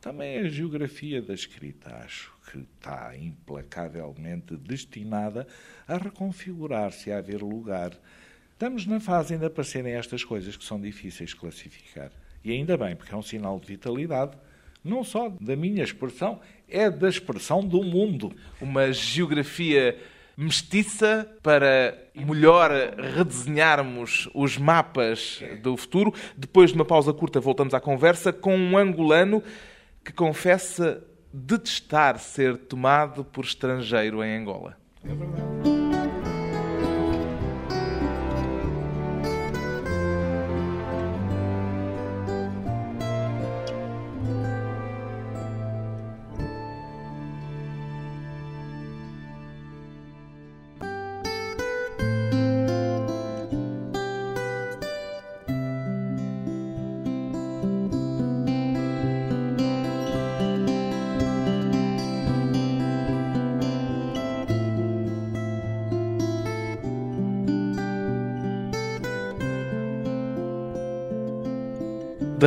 também 0.00 0.38
a 0.38 0.48
geografia 0.48 1.22
da 1.22 1.32
escrita, 1.32 1.94
acho 1.98 2.33
que 2.50 2.58
está 2.58 3.16
implacavelmente 3.16 4.56
destinada 4.56 5.46
a 5.86 5.96
reconfigurar-se, 5.96 7.10
a 7.10 7.18
haver 7.18 7.42
lugar. 7.42 7.92
Estamos 8.52 8.86
na 8.86 9.00
fase 9.00 9.34
ainda 9.34 9.50
para 9.50 9.64
serem 9.64 9.94
estas 9.94 10.22
coisas 10.22 10.56
que 10.56 10.64
são 10.64 10.80
difíceis 10.80 11.30
de 11.30 11.36
classificar. 11.36 12.10
E 12.44 12.52
ainda 12.52 12.76
bem, 12.76 12.94
porque 12.94 13.14
é 13.14 13.16
um 13.16 13.22
sinal 13.22 13.58
de 13.58 13.66
vitalidade, 13.66 14.36
não 14.82 15.02
só 15.02 15.30
da 15.40 15.56
minha 15.56 15.82
expressão, 15.82 16.40
é 16.68 16.90
da 16.90 17.08
expressão 17.08 17.66
do 17.66 17.82
mundo. 17.82 18.34
Uma 18.60 18.92
geografia 18.92 19.98
mestiça 20.36 21.28
para 21.42 21.96
melhor 22.14 22.70
redesenharmos 23.16 24.28
os 24.34 24.58
mapas 24.58 25.42
do 25.62 25.76
futuro. 25.76 26.12
Depois 26.36 26.70
de 26.70 26.76
uma 26.76 26.84
pausa 26.84 27.12
curta, 27.12 27.40
voltamos 27.40 27.72
à 27.72 27.80
conversa 27.80 28.32
com 28.32 28.56
um 28.56 28.76
angolano 28.76 29.42
que 30.04 30.12
confessa 30.12 31.02
detestar 31.36 32.16
ser 32.20 32.56
tomado 32.56 33.24
por 33.24 33.44
estrangeiro 33.44 34.22
em 34.22 34.38
Angola. 34.38 34.76
É 35.04 35.08
verdade. 35.08 35.73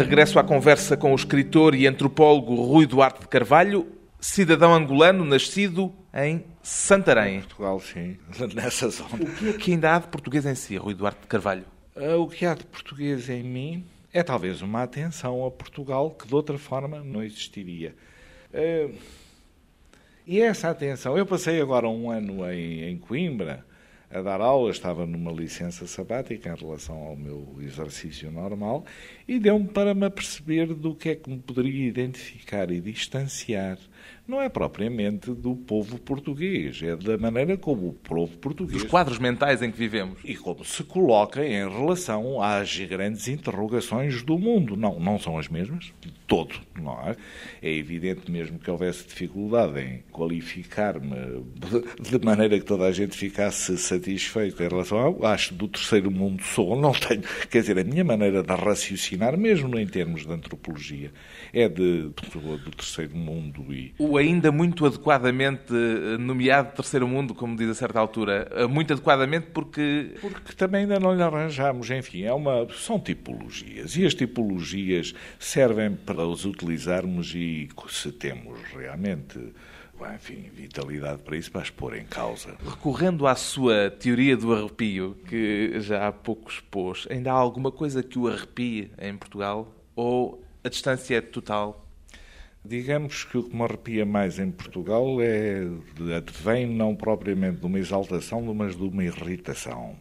Regresso 0.08 0.40
à 0.40 0.44
conversa 0.44 0.96
com 0.96 1.12
o 1.12 1.16
escritor 1.16 1.76
e 1.76 1.86
antropólogo 1.86 2.56
Rui 2.56 2.86
Duarte 2.86 3.20
de 3.20 3.28
Carvalho, 3.28 3.86
cidadão 4.22 4.74
angolano 4.74 5.26
nascido 5.26 5.94
em 6.14 6.46
Santarém. 6.64 7.42
Portugal, 7.42 7.78
sim, 7.82 8.18
nessa 8.56 8.88
zona. 8.88 9.16
O 9.16 9.36
que 9.36 9.50
é 9.50 9.54
que 9.54 9.72
ainda 9.74 9.94
há 9.94 10.00
de 10.00 10.08
português 10.08 10.46
em 10.46 10.56
si, 10.56 10.78
Rui 10.78 10.94
Duarte 10.94 11.20
de 11.20 11.28
Carvalho? 11.28 11.66
Ah, 11.94 12.16
o 12.16 12.26
que 12.30 12.46
há 12.46 12.54
de 12.54 12.64
português 12.64 13.30
em 13.30 13.44
mim 13.44 13.86
é 14.14 14.24
talvez 14.24 14.62
uma 14.62 14.82
atenção 14.82 15.46
a 15.46 15.52
Portugal 15.52 16.12
que 16.12 16.26
de 16.26 16.34
outra 16.34 16.58
forma 16.58 17.04
não 17.04 17.22
existiria. 17.22 17.94
Ah, 18.54 18.90
e 20.26 20.40
essa 20.40 20.70
atenção, 20.70 21.18
eu 21.18 21.26
passei 21.26 21.60
agora 21.60 21.90
um 21.90 22.10
ano 22.10 22.50
em, 22.50 22.84
em 22.84 22.98
Coimbra 22.98 23.66
a 24.10 24.22
dar 24.22 24.40
aulas, 24.40 24.78
estava 24.78 25.06
numa 25.06 25.32
licença 25.32 25.86
sabática 25.86 26.50
em 26.50 26.56
relação 26.56 26.96
ao 26.96 27.16
meu 27.16 27.58
exercício 27.60 28.32
normal 28.32 28.86
e 29.28 29.38
deu-me 29.38 29.68
para 29.68 29.94
me 29.94 30.06
aperceber 30.06 30.74
do 30.74 30.96
que 30.96 31.10
é 31.10 31.16
que 31.16 31.30
me 31.30 31.40
poderia 31.40 31.88
identificar 31.88 32.72
e 32.72 32.80
distanciar. 32.80 33.78
Não 34.28 34.42
é 34.42 34.50
propriamente 34.50 35.32
do 35.32 35.56
povo 35.56 35.98
português, 36.00 36.82
é 36.84 36.98
da 36.98 37.18
maneira 37.18 37.56
como 37.58 37.88
o 37.88 37.94
povo 37.94 38.38
português. 38.38 38.82
Dos 38.82 38.92
quadros 38.92 39.20
mentais 39.20 39.62
em 39.62 39.72
que 39.72 39.78
vivemos. 39.78 40.20
E 40.24 40.36
como 40.36 40.66
se 40.66 40.84
coloca 40.84 41.46
em 41.46 41.70
relação 41.70 42.42
às 42.42 42.78
grandes 42.78 43.28
interrogações 43.30 44.22
do 44.24 44.38
mundo. 44.38 44.76
Não, 44.76 45.00
não 45.00 45.18
são 45.18 45.38
as 45.38 45.48
mesmas, 45.48 45.94
de 46.02 46.12
todo, 46.28 46.56
não 46.76 47.00
é? 47.08 47.16
É 47.62 47.72
evidente 47.72 48.30
mesmo 48.30 48.60
que 48.60 48.70
houvesse 48.70 49.08
dificuldade 49.08 49.80
em 49.80 50.04
qualificar-me 50.12 51.46
de 52.02 52.26
maneira 52.26 52.60
que 52.60 52.66
toda 52.66 52.86
a 52.86 52.92
gente 52.92 53.16
ficasse 53.16 53.78
satisfeita 53.78 54.66
em 54.66 54.68
relação 54.68 54.98
ao. 54.98 55.26
Acho 55.26 55.54
do 55.54 55.68
terceiro 55.68 56.12
mundo 56.12 56.44
sou, 56.44 56.80
não 56.80 56.92
tenho. 56.92 57.22
Quer 57.50 57.62
dizer, 57.62 57.80
a 57.80 57.84
minha 57.84 58.04
maneira 58.04 58.44
de 58.44 58.54
raciocinar, 58.54 59.38
mesmo 59.38 59.78
em 59.80 59.88
termos 59.88 60.26
de 60.26 60.32
antropologia, 60.32 61.12
é 61.54 61.70
de 61.70 62.12
pessoa 62.16 62.58
do 62.58 62.72
terceiro 62.72 63.16
mundo 63.16 63.74
e. 63.74 63.94
O 63.98 64.16
ainda 64.16 64.52
muito 64.52 64.86
adequadamente 64.86 65.74
nomeado 66.20 66.76
terceiro 66.76 67.08
mundo, 67.08 67.34
como 67.34 67.56
diz 67.56 67.70
a 67.70 67.74
certa 67.74 68.00
altura. 68.00 68.48
Muito 68.70 68.94
adequadamente 68.94 69.48
porque. 69.48 70.14
Porque 70.22 70.54
também 70.54 70.82
ainda 70.82 71.00
não 71.00 71.16
lhe 71.16 71.24
arranjamos, 71.24 71.90
enfim, 71.90 72.24
é 72.24 72.34
uma, 72.34 72.68
são 72.74 73.00
tipologias. 73.00 73.96
E 73.96 74.06
as 74.06 74.14
tipologias 74.14 75.16
servem 75.40 75.96
para 75.96 76.26
os 76.28 76.46
utilizarmos 76.46 77.34
e 77.34 77.70
se 77.90 78.12
temos 78.12 78.60
realmente 78.72 79.54
enfim, 80.14 80.50
vitalidade 80.54 81.24
para 81.24 81.38
isso, 81.38 81.52
para 81.52 81.62
as 81.62 81.70
pôr 81.70 81.96
em 81.96 82.06
causa. 82.06 82.56
Recorrendo 82.64 83.26
à 83.26 83.36
sua 83.36 83.90
teoria 83.90 84.38
do 84.38 84.54
arrepio, 84.54 85.18
que 85.28 85.80
já 85.80 86.08
há 86.08 86.12
pouco 86.12 86.50
expôs, 86.50 87.08
ainda 87.10 87.32
há 87.32 87.36
alguma 87.36 87.72
coisa 87.72 88.04
que 88.04 88.20
o 88.20 88.28
arrepie 88.28 88.92
em 89.00 89.18
Portugal? 89.18 89.74
Ou 89.96 90.44
a 90.64 90.70
distância 90.70 91.16
é 91.16 91.22
total? 91.22 91.87
Digamos 92.68 93.24
que 93.24 93.38
o 93.38 93.44
que 93.44 93.56
me 93.56 93.64
arrepia 93.64 94.06
mais 94.06 94.40
em 94.40 94.52
Portugal 94.52 95.22
é 95.22 95.66
vem 96.44 96.68
não 96.68 96.96
propriamente 96.96 97.62
de 97.62 97.66
uma 97.66 97.80
exaltação, 97.80 98.42
mas 98.54 98.76
de 98.76 98.84
uma 98.84 99.04
irritação. 99.04 99.96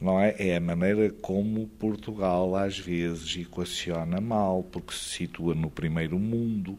Não 0.00 0.20
é? 0.20 0.34
É 0.38 0.56
a 0.56 0.60
maneira 0.60 1.10
como 1.10 1.66
Portugal 1.66 2.54
às 2.54 2.78
vezes 2.78 3.36
equaciona 3.36 4.20
mal, 4.20 4.62
porque 4.62 4.92
se 4.92 5.16
situa 5.16 5.54
no 5.54 5.70
primeiro 5.70 6.18
mundo 6.18 6.78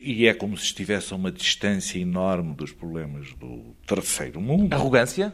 e 0.00 0.26
é 0.26 0.34
como 0.34 0.56
se 0.56 0.64
estivesse 0.64 1.12
a 1.12 1.16
uma 1.16 1.32
distância 1.32 1.98
enorme 1.98 2.54
dos 2.54 2.72
problemas 2.72 3.32
do 3.34 3.74
terceiro 3.86 4.40
mundo. 4.40 4.74
Arrogância? 4.74 5.32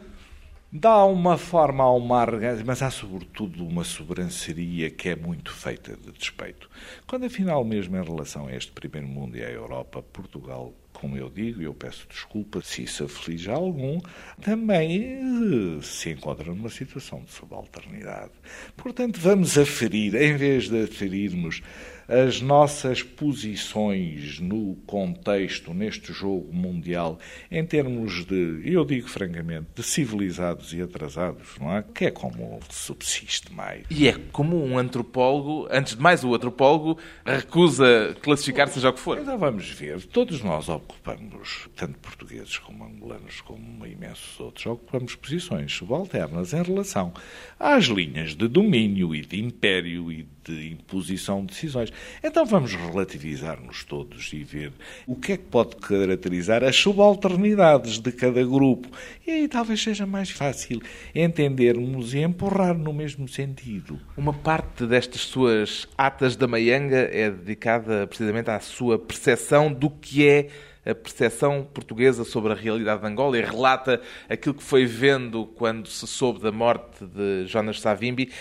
Dá 0.75 1.05
uma 1.05 1.37
forma 1.37 1.83
a 1.83 1.91
uma 1.91 2.21
arrogância, 2.21 2.65
mas 2.65 2.81
há 2.81 2.89
sobretudo 2.89 3.63
uma 3.63 3.83
sobranceria 3.83 4.89
que 4.89 5.09
é 5.09 5.15
muito 5.15 5.53
feita 5.53 5.95
de 5.95 6.11
despeito. 6.11 6.67
Quando 7.05 7.27
afinal 7.27 7.63
mesmo 7.63 7.95
em 7.95 8.03
relação 8.03 8.47
a 8.47 8.55
este 8.55 8.71
primeiro 8.71 9.07
mundo 9.07 9.37
e 9.37 9.43
à 9.43 9.51
Europa, 9.51 10.01
Portugal 10.01 10.73
como 11.03 11.17
eu 11.17 11.29
digo, 11.29 11.61
e 11.61 11.65
eu 11.65 11.73
peço 11.73 12.07
desculpa 12.09 12.61
se 12.61 12.83
isso 12.83 13.03
aflige 13.03 13.49
algum, 13.49 13.99
também 14.41 15.03
eh, 15.03 15.81
se 15.81 16.11
encontra 16.11 16.45
numa 16.45 16.69
situação 16.69 17.19
de 17.19 17.31
subalternidade. 17.31 18.31
Portanto, 18.77 19.19
vamos 19.19 19.57
aferir, 19.57 20.15
em 20.15 20.37
vez 20.37 20.69
de 20.69 20.83
aferirmos 20.83 21.61
as 22.07 22.41
nossas 22.41 23.01
posições 23.01 24.39
no 24.39 24.75
contexto, 24.85 25.73
neste 25.73 26.11
jogo 26.11 26.53
mundial, 26.53 27.19
em 27.49 27.65
termos 27.65 28.25
de, 28.25 28.61
eu 28.65 28.83
digo 28.85 29.07
francamente, 29.07 29.67
de 29.75 29.83
civilizados 29.83 30.73
e 30.73 30.81
atrasados, 30.81 31.57
não 31.59 31.75
é? 31.75 31.83
Que 31.93 32.05
é 32.05 32.11
como 32.11 32.59
subsiste 32.69 33.51
mais. 33.53 33.85
E 33.89 34.07
é 34.07 34.15
como 34.31 34.63
um 34.63 34.77
antropólogo, 34.77 35.67
antes 35.71 35.95
de 35.95 36.01
mais 36.01 36.23
o 36.23 36.33
antropólogo, 36.33 36.97
recusa 37.25 38.15
classificar 38.21 38.67
seja 38.67 38.89
o 38.89 38.93
que 38.93 38.99
for. 38.99 39.17
Então 39.17 39.37
vamos 39.37 39.69
ver, 39.69 40.01
todos 40.05 40.41
nós 40.41 40.69
ocupamos, 40.93 41.69
tanto 41.75 41.97
portugueses 41.99 42.57
como 42.59 42.85
angolanos, 42.85 43.41
como 43.41 43.85
imensos 43.85 44.39
outros, 44.39 44.65
ocupamos 44.65 45.15
posições 45.15 45.71
subalternas 45.73 46.53
em 46.53 46.61
relação 46.61 47.13
às 47.59 47.85
linhas 47.85 48.35
de 48.35 48.47
domínio 48.47 49.15
e 49.15 49.21
de 49.21 49.41
império 49.41 50.11
e 50.11 50.27
de 50.42 50.42
imposição 50.51 51.45
de 51.45 51.53
decisões. 51.53 51.91
Então 52.23 52.45
vamos 52.45 52.73
relativizar-nos 52.73 53.83
todos 53.83 54.31
e 54.33 54.43
ver 54.43 54.71
o 55.07 55.15
que 55.15 55.33
é 55.33 55.37
que 55.37 55.45
pode 55.45 55.75
caracterizar 55.77 56.63
as 56.63 56.75
subalternidades 56.75 57.99
de 57.99 58.11
cada 58.11 58.43
grupo. 58.43 58.89
E 59.25 59.31
aí 59.31 59.47
talvez 59.47 59.81
seja 59.81 60.05
mais 60.05 60.29
fácil 60.29 60.81
entendermos 61.13 62.13
e 62.13 62.19
empurrar 62.19 62.77
no 62.77 62.93
mesmo 62.93 63.27
sentido. 63.27 63.99
Uma 64.17 64.33
parte 64.33 64.85
destas 64.85 65.21
suas 65.21 65.87
atas 65.97 66.35
da 66.35 66.47
Maianga 66.47 67.09
é 67.11 67.29
dedicada 67.29 68.07
precisamente 68.07 68.49
à 68.49 68.59
sua 68.59 68.97
percepção 68.97 69.71
do 69.71 69.89
que 69.89 70.27
é 70.27 70.49
a 70.85 70.93
percepção 70.93 71.65
portuguesa 71.73 72.23
sobre 72.25 72.51
a 72.51 72.55
realidade 72.55 73.01
de 73.01 73.07
Angola 73.07 73.37
e 73.37 73.41
relata 73.41 74.01
aquilo 74.29 74.53
que 74.55 74.63
foi 74.63 74.85
vendo 74.85 75.45
quando 75.45 75.87
se 75.87 76.05
soube 76.05 76.41
da 76.41 76.51
morte 76.51 77.05
de 77.05 77.45
Jonas 77.47 77.79
Savimbi. 77.79 78.31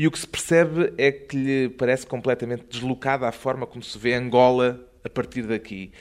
E 0.00 0.06
o 0.06 0.10
que 0.10 0.18
se 0.18 0.26
percebe 0.26 0.94
é 0.96 1.12
que 1.12 1.36
lhe 1.36 1.68
parece 1.68 2.06
completamente 2.06 2.64
deslocada 2.70 3.28
a 3.28 3.32
forma 3.32 3.66
como 3.66 3.84
se 3.84 3.98
vê 3.98 4.14
Angola 4.14 4.80
a 5.04 5.10
partir 5.10 5.42
daqui. 5.42 5.92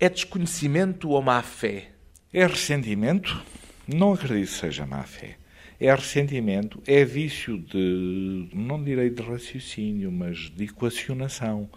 É 0.00 0.08
desconhecimento 0.08 1.10
ou 1.10 1.22
má 1.22 1.40
fé? 1.42 1.92
É 2.32 2.44
ressentimento? 2.44 3.40
Não 3.86 4.14
acredito 4.14 4.48
que 4.48 4.58
seja 4.58 4.84
má 4.84 5.04
fé. 5.04 5.36
É 5.78 5.94
ressentimento, 5.94 6.82
é 6.88 7.04
vício 7.04 7.56
de, 7.56 8.48
não 8.52 8.82
direi 8.82 9.10
de 9.10 9.22
raciocínio, 9.22 10.10
mas 10.10 10.50
de 10.50 10.64
equacionação. 10.64 11.70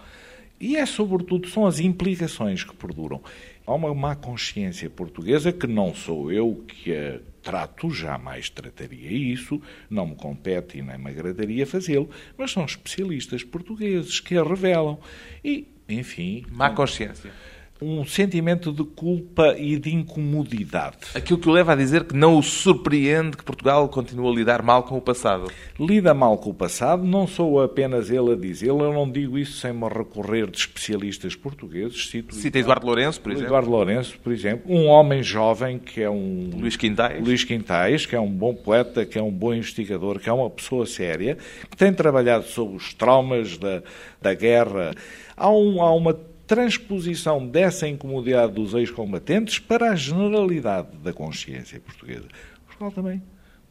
E 0.60 0.76
é, 0.76 0.86
sobretudo, 0.86 1.48
são 1.48 1.66
as 1.66 1.80
implicações 1.80 2.64
que 2.64 2.76
perduram. 2.76 3.22
Há 3.66 3.74
uma 3.74 3.94
má 3.94 4.16
consciência 4.16 4.90
portuguesa 4.90 5.54
que 5.54 5.68
não 5.68 5.94
sou 5.94 6.32
eu 6.32 6.64
que 6.68 6.94
a 6.94 7.20
trato, 7.42 7.90
jamais 7.90 8.50
trataria 8.50 9.12
isso, 9.12 9.62
não 9.90 10.08
me 10.08 10.16
compete 10.16 10.78
e 10.78 10.82
nem 10.82 10.98
me 10.98 11.10
agradaria 11.10 11.66
fazê-lo, 11.66 12.10
mas 12.38 12.52
são 12.52 12.66
especialistas 12.66 13.44
portugueses 13.44 14.20
que 14.20 14.38
a 14.38 14.44
revelam. 14.44 15.00
E, 15.44 15.68
enfim. 15.88 16.46
Má 16.52 16.72
consciência 16.72 17.32
um 17.82 18.06
sentimento 18.06 18.74
de 18.74 18.84
culpa 18.84 19.56
e 19.58 19.78
de 19.78 19.94
incomodidade. 19.94 20.98
Aquilo 21.16 21.40
que 21.40 21.48
o 21.48 21.52
leva 21.52 21.74
a 21.74 21.76
dizer 21.76 22.04
que 22.04 22.16
não 22.16 22.38
o 22.38 22.44
surpreende 22.44 23.38
que 23.38 23.44
Portugal 23.44 23.88
continue 23.88 24.28
a 24.28 24.36
lidar 24.36 24.62
mal 24.62 24.84
com 24.84 24.98
o 24.98 25.02
passado. 25.02 25.50
Lida 25.80 26.14
mal 26.14 26.38
com 26.38 26.50
o 26.50 26.54
passado, 26.54 27.04
não 27.04 27.26
sou 27.26 27.62
apenas 27.62 28.10
ele 28.10 28.34
a 28.34 28.36
dizê-lo, 28.36 28.84
eu 28.84 28.94
não 28.94 29.10
digo 29.10 29.38
isso 29.38 29.58
sem 29.60 29.72
me 29.72 29.88
recorrer 29.88 30.50
de 30.50 30.58
especialistas 30.58 31.36
portugueses. 31.36 32.10
Cito 32.10 32.36
Cita 32.36 32.60
Eduardo 32.60 32.86
Lourenço, 32.86 33.22
por 33.22 33.32
exemplo. 33.32 33.48
Eduardo 33.48 33.70
Lourenço, 33.70 34.20
por 34.20 34.34
exemplo. 34.34 34.72
Um 34.72 34.88
homem 34.88 35.24
jovem 35.24 35.80
que 35.80 36.02
é 36.02 36.10
um... 36.10 36.50
Luís 36.54 36.76
Quintais. 36.76 37.24
Luís 37.24 37.44
Quintais, 37.44 38.06
que 38.06 38.16
é 38.16 38.20
um 38.20 38.30
bom 38.30 38.54
poeta, 38.54 39.06
que 39.06 39.18
é 39.18 39.24
um 39.24 39.32
bom 39.32 39.54
investigador, 39.54 40.20
que 40.20 40.30
é 40.30 40.34
uma 40.34 40.50
pessoa 40.50 40.86
séria, 40.86 41.38
que 41.70 41.78
tem 41.78 41.94
trabalhado 41.94 42.46
sobre 42.46 42.76
os 42.76 42.94
traumas 42.94 43.58
da, 43.58 43.82
da 44.22 44.34
guerra. 44.34 44.94
Há, 45.38 45.50
um, 45.50 45.82
há 45.82 45.94
uma 45.94 46.14
transposição 46.50 47.48
dessa 47.48 47.88
incomodidade 47.88 48.54
dos 48.54 48.74
ex-combatentes 48.74 49.60
para 49.60 49.92
a 49.92 49.96
generalidade 49.96 50.98
da 50.98 51.14
consciência 51.14 51.80
portuguesa. 51.80 52.26
Portugal 52.66 52.92
também 52.92 53.22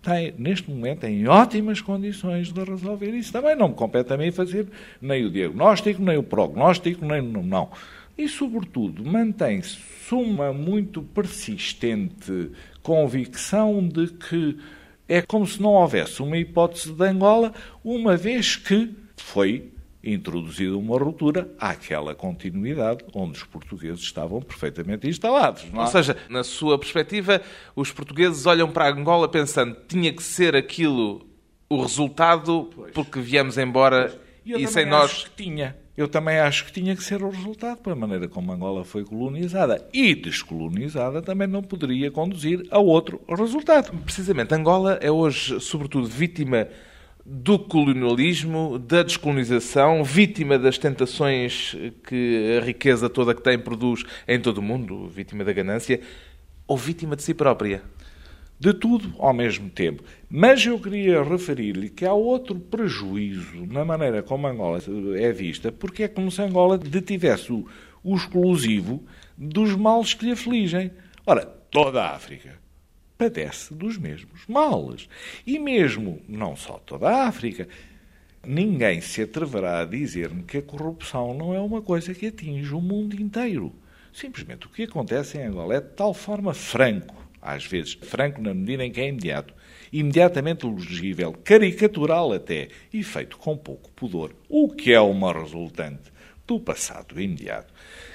tem, 0.01 0.33
neste 0.39 0.71
momento, 0.71 1.03
em 1.03 1.27
ótimas 1.27 1.81
condições 1.81 2.53
de 2.53 2.63
resolver 2.63 3.11
isso. 3.11 3.33
Também 3.33 3.57
não 3.57 3.71
me 3.71 3.75
compete 3.75 4.13
a 4.13 4.17
mim 4.17 4.31
fazer 4.31 4.69
nem 5.03 5.25
o 5.25 5.31
diagnóstico, 5.31 6.01
nem 6.01 6.19
o 6.19 6.23
prognóstico, 6.23 7.05
nem 7.05 7.21
não. 7.21 7.43
não. 7.43 7.69
E, 8.17 8.29
sobretudo, 8.29 9.05
mantém-se 9.05 9.77
uma 10.13 10.53
muito 10.53 11.03
persistente 11.03 12.53
convicção 12.81 13.89
de 13.89 14.07
que 14.07 14.57
é 15.09 15.21
como 15.21 15.49
se 15.49 15.61
não 15.61 15.71
houvesse 15.71 16.23
uma 16.23 16.39
hipótese 16.39 16.93
de 16.93 17.05
Angola, 17.05 17.53
uma 17.83 18.17
vez 18.17 18.55
que 18.55 18.95
foi 19.17 19.73
introduzida 20.03 20.77
uma 20.77 20.97
ruptura 20.99 21.51
àquela 21.59 22.15
continuidade 22.15 23.05
onde 23.13 23.39
os 23.39 23.45
portugueses 23.45 24.01
estavam 24.01 24.41
perfeitamente 24.41 25.09
instalados. 25.09 25.67
É? 25.73 25.79
Ou 25.79 25.87
seja, 25.87 26.17
na 26.29 26.45
sua 26.45 26.79
perspectiva, 26.79 27.43
os 27.75 27.91
portugueses 27.91 28.47
olham 28.47 28.71
para 28.71 28.89
Angola 28.89 29.29
pensando 29.29 29.77
tinha 29.89 30.13
que 30.13 30.23
ser 30.23 30.55
aquilo 30.55 31.27
o 31.69 31.83
resultado 31.83 32.71
pois. 32.75 32.93
porque 32.93 33.21
viemos 33.21 33.59
embora 33.59 34.19
e, 34.45 34.67
sem 34.67 34.87
nós. 34.87 35.25
que 35.25 35.45
tinha. 35.45 35.77
Eu 35.97 36.07
também 36.07 36.39
acho 36.39 36.65
que 36.65 36.73
tinha 36.73 36.95
que 36.95 37.03
ser 37.03 37.25
o 37.25 37.29
resultado, 37.29 37.79
pela 37.79 37.97
maneira 37.97 38.29
como 38.29 38.53
Angola 38.53 38.85
foi 38.85 39.05
colonizada. 39.05 39.85
E 39.93 40.15
descolonizada 40.15 41.21
também 41.21 41.49
não 41.49 41.61
poderia 41.61 42.09
conduzir 42.09 42.65
a 42.71 42.79
outro 42.79 43.21
resultado. 43.29 43.93
Precisamente, 44.05 44.55
Angola 44.55 44.97
é 45.03 45.11
hoje, 45.11 45.61
sobretudo, 45.61 46.07
vítima 46.07 46.69
do 47.31 47.59
colonialismo, 47.59 48.79
da 48.79 49.03
descolonização, 49.03 50.03
vítima 50.03 50.59
das 50.59 50.79
tentações 50.79 51.77
que 52.07 52.57
a 52.57 52.65
riqueza 52.65 53.11
toda 53.11 53.35
que 53.35 53.43
tem 53.43 53.59
produz 53.59 54.03
em 54.27 54.41
todo 54.41 54.59
o 54.59 54.63
mundo, 54.63 55.07
vítima 55.09 55.45
da 55.45 55.53
ganância, 55.53 56.01
ou 56.67 56.75
vítima 56.75 57.15
de 57.15 57.23
si 57.23 57.35
própria? 57.35 57.83
De 58.59 58.73
tudo 58.73 59.15
ao 59.19 59.35
mesmo 59.35 59.69
tempo. 59.69 60.03
Mas 60.29 60.65
eu 60.65 60.81
queria 60.81 61.23
referir-lhe 61.23 61.91
que 61.91 62.07
há 62.07 62.15
outro 62.15 62.59
prejuízo 62.59 63.67
na 63.67 63.85
maneira 63.85 64.23
como 64.23 64.47
Angola 64.47 64.81
é 65.19 65.31
vista, 65.31 65.71
porque 65.71 66.05
é 66.05 66.09
como 66.09 66.31
se 66.31 66.41
Angola 66.41 66.79
detivesse 66.79 67.53
o, 67.53 67.67
exclusivo 68.17 69.05
dos 69.37 69.77
males 69.77 70.15
que 70.15 70.25
lhe 70.25 70.33
afligem. 70.33 70.91
Ora, 71.27 71.45
toda 71.45 72.03
a 72.03 72.17
África 72.17 72.68
padece 73.19 73.75
dos 73.75 73.99
mesmos 73.99 74.47
males. 74.47 75.09
E 75.45 75.59
mesmo, 75.59 76.23
não 76.29 76.55
só 76.57 76.79
toda 76.79 77.09
a 77.09 77.27
África, 77.27 77.69
ninguém 78.47 79.01
se 79.01 79.23
atreverá 79.23 79.81
a 79.81 79.85
dizer-me 79.85 80.45
que 80.45 80.59
a 80.59 80.63
corrupção 80.63 81.35
não 81.35 81.53
é 81.53 81.61
uma 81.61 81.83
coisa 81.83 82.15
que 82.15 82.29
atinge 82.29 82.73
o 82.73 82.81
mundo 82.81 83.21
inteiro. 83.21 83.75
Simplesmente 84.13 84.67
o 84.67 84.71
que 84.71 84.85
acontece 84.85 85.37
em 85.37 85.47
Angola 85.47 85.75
é 85.75 85.81
de 85.81 85.91
tal 85.91 86.15
forma 86.15 86.55
franco, 86.55 87.15
às 87.43 87.67
vezes 87.67 87.95
franco 87.95 88.41
na 88.41 88.55
medida 88.55 88.85
em 88.85 88.93
que 88.93 89.01
é 89.01 89.09
imediato, 89.09 89.53
imediatamente 89.93 90.67
elegível, 90.67 91.33
caricatural 91.33 92.33
até, 92.33 92.69
e 92.93 93.03
feito 93.03 93.37
com 93.37 93.57
pouco 93.57 93.91
pudor, 93.93 94.35
o 94.49 94.69
que 94.69 94.93
é 94.93 95.01
uma 95.01 95.33
resultante 95.33 96.13
do 96.47 96.59
passado 96.59 97.21
imediato, 97.21 97.73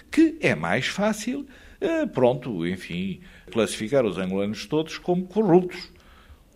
que 0.10 0.38
é 0.42 0.56
mais 0.56 0.88
fácil 0.88 1.46
é, 1.84 2.06
pronto, 2.06 2.66
enfim, 2.66 3.20
classificar 3.52 4.06
os 4.06 4.18
angolanos 4.18 4.66
todos 4.66 4.98
como 4.98 5.26
corruptos. 5.26 5.92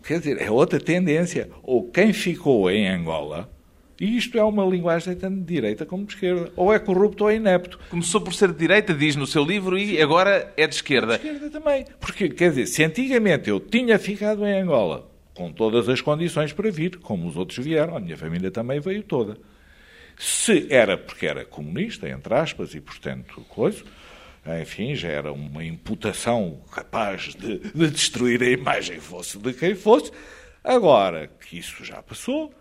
Quer 0.04 0.18
dizer, 0.20 0.40
é 0.40 0.50
outra 0.50 0.78
tendência. 0.78 1.50
Ou 1.62 1.90
quem 1.90 2.12
ficou 2.12 2.70
em 2.70 2.88
Angola, 2.88 3.50
e 4.00 4.16
isto 4.16 4.38
é 4.38 4.44
uma 4.44 4.64
linguagem 4.64 5.16
tanto 5.16 5.40
de 5.40 5.54
direita 5.54 5.84
como 5.84 6.04
de 6.04 6.14
esquerda. 6.14 6.52
Ou 6.54 6.72
é 6.72 6.78
corrupto 6.78 7.24
ou 7.24 7.30
é 7.30 7.34
inepto. 7.34 7.78
Começou 7.90 8.20
por 8.20 8.32
ser 8.32 8.52
de 8.52 8.58
direita, 8.58 8.94
diz 8.94 9.16
no 9.16 9.26
seu 9.26 9.44
livro, 9.44 9.76
e 9.76 10.00
agora 10.00 10.52
é 10.56 10.66
de 10.66 10.74
esquerda. 10.76 11.18
De 11.18 11.26
esquerda 11.26 11.50
também. 11.50 11.84
Porque, 11.98 12.28
quer 12.28 12.50
dizer, 12.50 12.66
se 12.66 12.84
antigamente 12.84 13.50
eu 13.50 13.58
tinha 13.58 13.98
ficado 13.98 14.46
em 14.46 14.60
Angola 14.60 15.10
com 15.34 15.52
todas 15.52 15.88
as 15.88 16.00
condições 16.00 16.52
para 16.52 16.70
vir, 16.70 16.98
como 16.98 17.28
os 17.28 17.36
outros 17.36 17.64
vieram, 17.64 17.96
a 17.96 18.00
minha 18.00 18.16
família 18.16 18.50
também 18.50 18.80
veio 18.80 19.02
toda. 19.02 19.36
Se 20.16 20.66
era 20.68 20.98
porque 20.98 21.26
era 21.26 21.44
comunista, 21.44 22.08
entre 22.08 22.34
aspas, 22.34 22.74
e 22.74 22.80
portanto, 22.80 23.40
coisa, 23.48 23.84
enfim, 24.60 24.94
já 24.94 25.08
era 25.08 25.32
uma 25.32 25.64
imputação 25.64 26.60
capaz 26.72 27.34
de, 27.34 27.58
de 27.58 27.90
destruir 27.90 28.42
a 28.42 28.50
imagem, 28.50 29.00
fosse 29.00 29.38
de 29.38 29.52
quem 29.52 29.74
fosse. 29.74 30.10
Agora 30.62 31.28
que 31.28 31.58
isso 31.58 31.84
já 31.84 32.02
passou, 32.02 32.52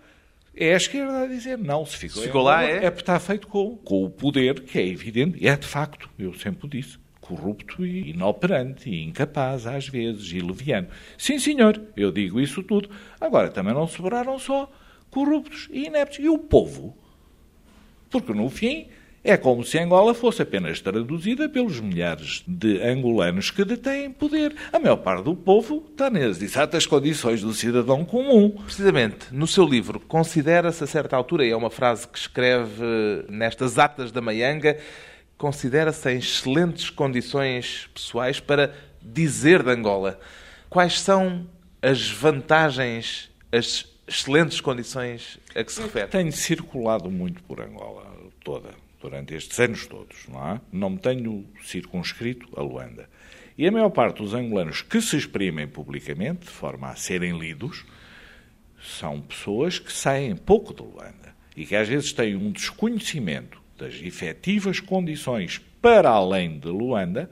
é 0.55 0.73
a 0.73 0.77
esquerda 0.77 1.23
a 1.23 1.27
dizer 1.27 1.57
não, 1.57 1.85
se 1.85 1.97
ficou, 1.97 2.21
se 2.21 2.27
ficou 2.27 2.41
lá, 2.41 2.63
é? 2.63 2.85
é 2.85 2.89
porque 2.89 3.03
está 3.03 3.19
feito 3.19 3.47
com, 3.47 3.77
com 3.77 4.03
o 4.03 4.09
poder, 4.09 4.61
que 4.61 4.79
é 4.79 4.87
evidente, 4.87 5.37
e 5.39 5.47
é 5.47 5.55
de 5.55 5.67
facto, 5.67 6.09
eu 6.17 6.33
sempre 6.33 6.67
disse, 6.67 6.97
corrupto 7.21 7.85
e 7.85 8.11
inoperante, 8.11 8.89
e 8.89 9.03
incapaz 9.03 9.67
às 9.67 9.87
vezes, 9.87 10.31
e 10.31 10.39
leviano. 10.39 10.87
Sim, 11.17 11.37
senhor, 11.37 11.81
eu 11.95 12.11
digo 12.11 12.39
isso 12.39 12.63
tudo. 12.63 12.89
Agora, 13.19 13.49
também 13.49 13.73
não 13.73 13.87
sobraram 13.87 14.39
só 14.39 14.71
corruptos 15.11 15.67
e 15.71 15.85
ineptos. 15.85 16.19
E 16.19 16.29
o 16.29 16.37
povo? 16.37 16.97
Porque, 18.09 18.33
no 18.33 18.49
fim, 18.49 18.87
é 19.23 19.35
como 19.35 19.63
se 19.63 19.77
Angola 19.77 20.13
fosse 20.13 20.41
apenas 20.41 20.79
traduzida 20.79 21.49
pelos 21.49 21.79
milhares 21.79 22.43
de 22.47 22.81
angolanos 22.81 23.51
que 23.51 23.65
detêm 23.65 24.11
poder. 24.11 24.55
A 24.71 24.79
maior 24.79 24.97
parte 24.97 25.23
do 25.23 25.35
povo 25.35 25.85
está 25.91 26.09
nas 26.09 26.41
exatas 26.41 26.85
condições 26.85 27.41
do 27.41 27.53
cidadão 27.53 28.05
comum. 28.05 28.51
Precisamente, 28.51 29.27
no 29.33 29.45
seu 29.45 29.65
livro, 29.65 29.99
considera-se 29.99 30.83
a 30.83 30.87
certa 30.87 31.15
altura, 31.15 31.45
e 31.45 31.49
é 31.49 31.55
uma 31.57 31.69
frase 31.69 32.07
que 32.07 32.17
escreve 32.17 33.25
nestas 33.27 33.77
atas 33.77 34.11
da 34.11 34.21
Maianga, 34.21 34.77
considera-se 35.37 36.09
em 36.09 36.19
excelentes 36.19 36.89
condições 36.89 37.89
pessoais 37.93 38.39
para 38.39 38.73
dizer 39.01 39.61
de 39.61 39.71
Angola. 39.71 40.19
Quais 40.69 41.01
são 41.01 41.45
as 41.81 42.09
vantagens, 42.09 43.29
as 43.51 43.85
excelentes 44.07 44.61
condições 44.61 45.37
a 45.53 45.63
que 45.63 45.71
se 45.71 45.81
refere? 45.81 46.07
Tenho 46.07 46.31
circulado 46.31 47.11
muito 47.11 47.43
por 47.43 47.59
Angola 47.59 48.05
toda 48.43 48.86
durante 49.01 49.33
estes 49.33 49.59
anos 49.59 49.85
todos, 49.85 50.27
não 50.27 50.47
é? 50.51 50.61
Não 50.71 50.89
me 50.91 50.97
tenho 50.97 51.45
circunscrito 51.63 52.47
a 52.55 52.61
Luanda. 52.61 53.09
E 53.57 53.67
a 53.67 53.71
maior 53.71 53.89
parte 53.89 54.21
dos 54.21 54.33
angolanos 54.33 54.81
que 54.81 55.01
se 55.01 55.17
exprimem 55.17 55.67
publicamente, 55.67 56.45
de 56.45 56.51
forma 56.51 56.89
a 56.89 56.95
serem 56.95 57.37
lidos, 57.37 57.85
são 58.79 59.21
pessoas 59.21 59.79
que 59.79 59.91
saem 59.91 60.35
pouco 60.35 60.73
de 60.73 60.81
Luanda. 60.81 61.35
e 61.57 61.65
que 61.65 61.75
às 61.75 61.89
vezes 61.89 62.13
têm 62.13 62.35
um 62.35 62.51
desconhecimento 62.51 63.59
das 63.79 63.95
efetivas 63.95 64.79
condições 64.79 65.59
para 65.81 66.11
além 66.11 66.59
de 66.59 66.67
Luanda, 66.67 67.31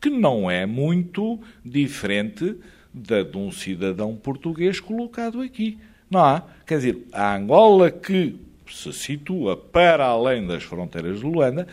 que 0.00 0.08
não 0.08 0.50
é 0.50 0.64
muito 0.64 1.38
diferente 1.62 2.56
da 2.92 3.22
de 3.22 3.36
um 3.36 3.52
cidadão 3.52 4.16
português 4.16 4.80
colocado 4.80 5.42
aqui. 5.42 5.78
Não 6.10 6.20
há? 6.20 6.42
Quer 6.66 6.76
dizer, 6.76 7.06
a 7.12 7.36
Angola 7.36 7.90
que 7.90 8.36
se 8.74 8.92
situa 8.92 9.56
para 9.56 10.06
além 10.06 10.46
das 10.46 10.62
fronteiras 10.62 11.20
de 11.20 11.26
Luanda, 11.26 11.66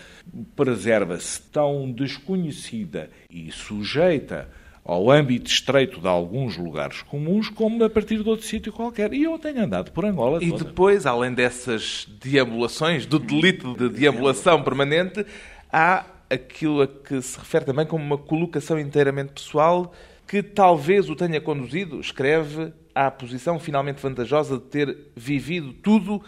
preserva-se 0.55 1.41
tão 1.41 1.91
desconhecida 1.91 3.09
e 3.29 3.51
sujeita 3.51 4.49
ao 4.85 5.09
âmbito 5.09 5.49
estreito 5.49 6.01
de 6.01 6.07
alguns 6.07 6.57
lugares 6.57 7.01
comuns, 7.03 7.49
como 7.49 7.83
a 7.83 7.89
partir 7.89 8.21
de 8.21 8.29
outro 8.29 8.45
sítio 8.45 8.73
qualquer. 8.73 9.13
E 9.13 9.23
eu 9.23 9.39
tenho 9.39 9.63
andado 9.63 9.91
por 9.91 10.05
Angola 10.05 10.43
E 10.43 10.49
toda. 10.49 10.65
depois, 10.65 11.05
além 11.05 11.33
dessas 11.33 12.07
deambulações, 12.21 13.05
do 13.05 13.17
delito 13.17 13.75
de 13.77 13.89
deambulação 13.89 14.61
permanente, 14.61 15.25
há 15.71 16.05
aquilo 16.29 16.81
a 16.81 16.87
que 16.87 17.21
se 17.21 17.37
refere 17.37 17.65
também 17.65 17.85
como 17.85 18.03
uma 18.03 18.17
colocação 18.17 18.77
inteiramente 18.79 19.33
pessoal 19.33 19.93
que 20.27 20.41
talvez 20.41 21.09
o 21.09 21.15
tenha 21.15 21.39
conduzido, 21.39 21.99
escreve, 21.99 22.73
à 22.95 23.09
posição 23.11 23.59
finalmente 23.59 24.01
vantajosa 24.01 24.57
de 24.57 24.63
ter 24.63 24.97
vivido 25.15 25.73
tudo 25.73 26.23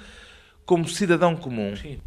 como 0.65 0.88
cidadão 0.88 1.36
comum. 1.36 1.75
Sim. 1.75 1.99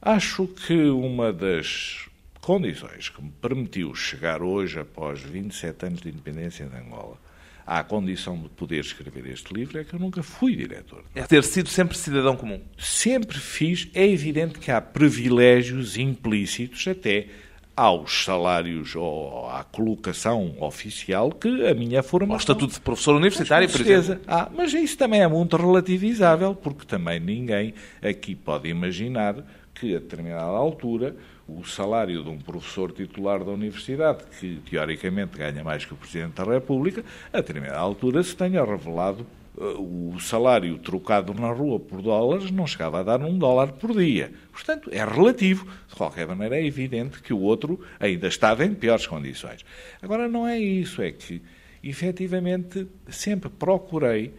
Acho 0.00 0.46
que 0.46 0.88
uma 0.90 1.32
das 1.32 2.08
condições 2.40 3.08
que 3.08 3.22
me 3.22 3.30
permitiu 3.40 3.94
chegar 3.94 4.42
hoje, 4.42 4.80
após 4.80 5.20
27 5.20 5.86
anos 5.86 6.00
de 6.00 6.08
independência 6.08 6.66
de 6.66 6.76
Angola, 6.76 7.16
à 7.64 7.84
condição 7.84 8.36
de 8.36 8.48
poder 8.48 8.80
escrever 8.80 9.26
este 9.28 9.54
livro, 9.54 9.78
é 9.78 9.84
que 9.84 9.94
eu 9.94 10.00
nunca 10.00 10.22
fui 10.22 10.56
diretor. 10.56 11.04
É 11.14 11.22
ter 11.22 11.44
sido 11.44 11.68
sempre 11.68 11.96
cidadão 11.96 12.36
comum. 12.36 12.60
Sempre 12.76 13.38
fiz. 13.38 13.88
É 13.94 14.06
evidente 14.06 14.58
que 14.58 14.70
há 14.70 14.80
privilégios 14.80 15.96
implícitos 15.96 16.86
até 16.88 17.28
aos 17.76 18.24
salários 18.24 18.94
ou 18.94 19.48
à 19.48 19.64
colocação 19.64 20.54
oficial 20.60 21.30
que 21.30 21.66
a 21.66 21.74
minha 21.74 22.02
formação... 22.02 22.34
Ao 22.34 22.40
estatuto 22.40 22.74
de 22.74 22.80
professor 22.80 23.16
universitário, 23.16 23.68
por 23.68 23.78
certeza. 23.78 24.12
exemplo. 24.14 24.24
Ah, 24.28 24.50
mas 24.54 24.72
isso 24.74 24.96
também 24.98 25.22
é 25.22 25.28
muito 25.28 25.56
relativizável, 25.56 26.54
porque 26.54 26.86
também 26.86 27.18
ninguém 27.18 27.74
aqui 28.02 28.34
pode 28.34 28.68
imaginar 28.68 29.36
que 29.74 29.96
a 29.96 29.98
determinada 29.98 30.56
altura 30.56 31.16
o 31.48 31.64
salário 31.64 32.22
de 32.22 32.30
um 32.30 32.38
professor 32.38 32.92
titular 32.92 33.44
da 33.44 33.50
universidade, 33.50 34.24
que 34.38 34.60
teoricamente 34.70 35.36
ganha 35.36 35.62
mais 35.64 35.84
que 35.84 35.92
o 35.92 35.96
Presidente 35.96 36.34
da 36.34 36.44
República, 36.44 37.04
a 37.32 37.38
determinada 37.38 37.78
altura 37.78 38.22
se 38.22 38.34
tenha 38.34 38.64
revelado 38.64 39.26
o 39.56 40.18
salário 40.18 40.78
trocado 40.78 41.34
na 41.34 41.52
rua 41.52 41.78
por 41.78 42.00
dólares 42.00 42.50
não 42.50 42.66
chegava 42.66 43.00
a 43.00 43.02
dar 43.02 43.20
um 43.20 43.36
dólar 43.36 43.72
por 43.72 43.94
dia. 43.94 44.32
Portanto, 44.50 44.88
é 44.92 45.04
relativo. 45.04 45.66
De 45.88 45.94
qualquer 45.94 46.26
maneira, 46.26 46.56
é 46.56 46.66
evidente 46.66 47.20
que 47.20 47.34
o 47.34 47.40
outro 47.40 47.80
ainda 48.00 48.28
estava 48.28 48.64
em 48.64 48.74
piores 48.74 49.06
condições. 49.06 49.64
Agora, 50.00 50.26
não 50.26 50.46
é 50.46 50.58
isso, 50.58 51.02
é 51.02 51.12
que, 51.12 51.42
efetivamente, 51.82 52.86
sempre 53.08 53.50
procurei 53.50 54.32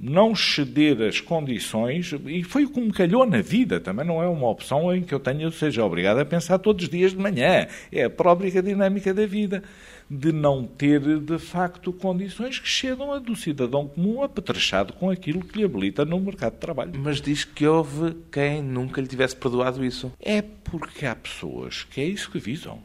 não 0.00 0.34
ceder 0.34 1.02
as 1.02 1.20
condições, 1.20 2.14
e 2.26 2.42
foi 2.42 2.64
o 2.64 2.70
que 2.70 2.80
me 2.80 2.90
calhou 2.90 3.26
na 3.26 3.42
vida, 3.42 3.78
também 3.78 4.06
não 4.06 4.22
é 4.22 4.26
uma 4.26 4.48
opção 4.48 4.94
em 4.94 5.02
que 5.02 5.12
eu 5.12 5.20
tenha, 5.20 5.50
seja 5.50 5.84
obrigado 5.84 6.18
a 6.18 6.24
pensar 6.24 6.58
todos 6.58 6.84
os 6.84 6.90
dias 6.90 7.12
de 7.12 7.18
manhã. 7.18 7.66
É 7.92 8.04
a 8.04 8.10
própria 8.10 8.62
dinâmica 8.62 9.12
da 9.12 9.26
vida, 9.26 9.62
de 10.10 10.32
não 10.32 10.64
ter, 10.64 11.00
de 11.20 11.38
facto, 11.38 11.92
condições 11.92 12.58
que 12.58 12.68
cedam 12.68 13.12
a 13.12 13.18
do 13.18 13.36
cidadão 13.36 13.86
comum 13.88 14.22
apetrechado 14.22 14.94
com 14.94 15.10
aquilo 15.10 15.44
que 15.44 15.58
lhe 15.58 15.64
habilita 15.64 16.04
no 16.04 16.18
mercado 16.18 16.54
de 16.54 16.60
trabalho. 16.60 16.92
Mas 16.98 17.20
diz 17.20 17.44
que 17.44 17.66
houve 17.66 18.16
quem 18.32 18.62
nunca 18.62 19.02
lhe 19.02 19.06
tivesse 19.06 19.36
perdoado 19.36 19.84
isso. 19.84 20.10
É 20.18 20.40
porque 20.40 21.04
há 21.04 21.14
pessoas 21.14 21.84
que 21.84 22.00
é 22.00 22.04
isso 22.04 22.30
que 22.30 22.38
visam. 22.38 22.78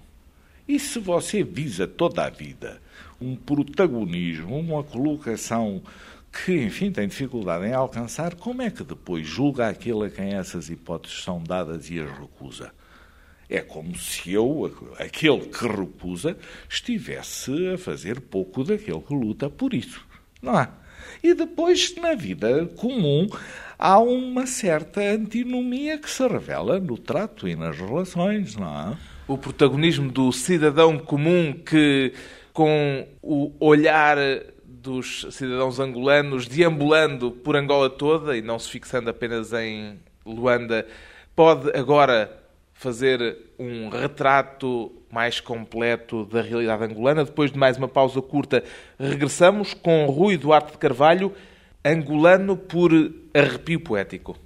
E 0.67 0.78
se 0.80 0.99
você 0.99 1.43
visa 1.43 1.88
toda 1.88 2.25
a 2.25 2.30
vida 2.30 2.82
um 3.21 3.36
protagonismo, 3.36 4.58
uma 4.60 4.84
colocação 4.84 5.82
que, 6.43 6.54
enfim, 6.63 6.91
tem 6.91 7.08
dificuldade 7.08 7.65
em 7.65 7.74
alcançar, 7.74 8.36
como 8.36 8.62
é 8.62 8.69
que 8.69 8.84
depois 8.84 9.26
julga 9.26 9.69
aquele 9.69 10.06
a 10.06 10.10
quem 10.10 10.34
essas 10.34 10.69
hipóteses 10.69 11.24
são 11.24 11.41
dadas 11.41 11.89
e 11.89 12.00
as 12.00 12.12
recusa? 12.12 12.71
É 13.50 13.62
como 13.62 13.95
se 13.95 14.34
eu, 14.34 14.69
aquele 15.00 15.41
que 15.41 15.67
recusa, 15.67 16.36
estivesse 16.67 17.69
a 17.69 17.78
fazer 17.78 18.19
pouco 18.19 18.63
daquele 18.63 19.00
que 19.00 19.13
luta 19.13 19.50
por 19.50 19.74
isso. 19.74 20.06
Não 20.41 20.58
há? 20.58 20.69
E 21.24 21.34
depois, 21.34 21.95
na 21.95 22.15
vida 22.15 22.65
comum, 22.76 23.28
há 23.78 24.00
uma 24.00 24.45
certa 24.45 25.02
antinomia 25.02 25.98
que 25.98 26.10
se 26.10 26.28
revela 26.28 26.80
no 26.80 26.98
trato 26.98 27.48
e 27.48 27.56
nas 27.56 27.78
relações, 27.78 28.56
não 28.56 28.91
é? 28.91 28.98
O 29.28 29.38
protagonismo 29.38 30.12
do 30.12 30.32
cidadão 30.32 31.00
comum 31.00 31.54
que, 31.54 32.13
com 32.52 33.08
o 33.21 33.52
olhar 33.60 34.17
dos 34.86 35.26
cidadãos 35.32 35.80
angolanos 35.80 36.48
deambulando 36.48 37.32
por 37.32 37.56
Angola 37.56 37.89
toda 37.89 38.38
e 38.38 38.41
não 38.41 38.60
se 38.60 38.69
fixando 38.69 39.10
apenas 39.10 39.52
em 39.52 40.00
Luanda, 40.24 40.86
pode 41.36 41.76
agora 41.76 42.32
fazer 42.74 43.38
um 43.58 43.89
retrato 43.89 44.91
mais 45.12 45.39
completo 45.39 46.26
da 46.26 46.41
realidade 46.41 46.84
angolana. 46.84 47.26
Depois 47.26 47.52
de 47.52 47.58
mais 47.58 47.78
uma 47.78 47.88
pausa 47.88 48.21
curta, 48.21 48.63
regressamos 49.00 49.74
com 49.74 50.06
Rui 50.06 50.38
Duarte 50.38 50.74
de 50.74 50.78
Carvalho, 50.78 51.34
angolano 51.84 52.56
por 52.56 52.91
arrepio 53.34 53.80
poético. 53.80 54.38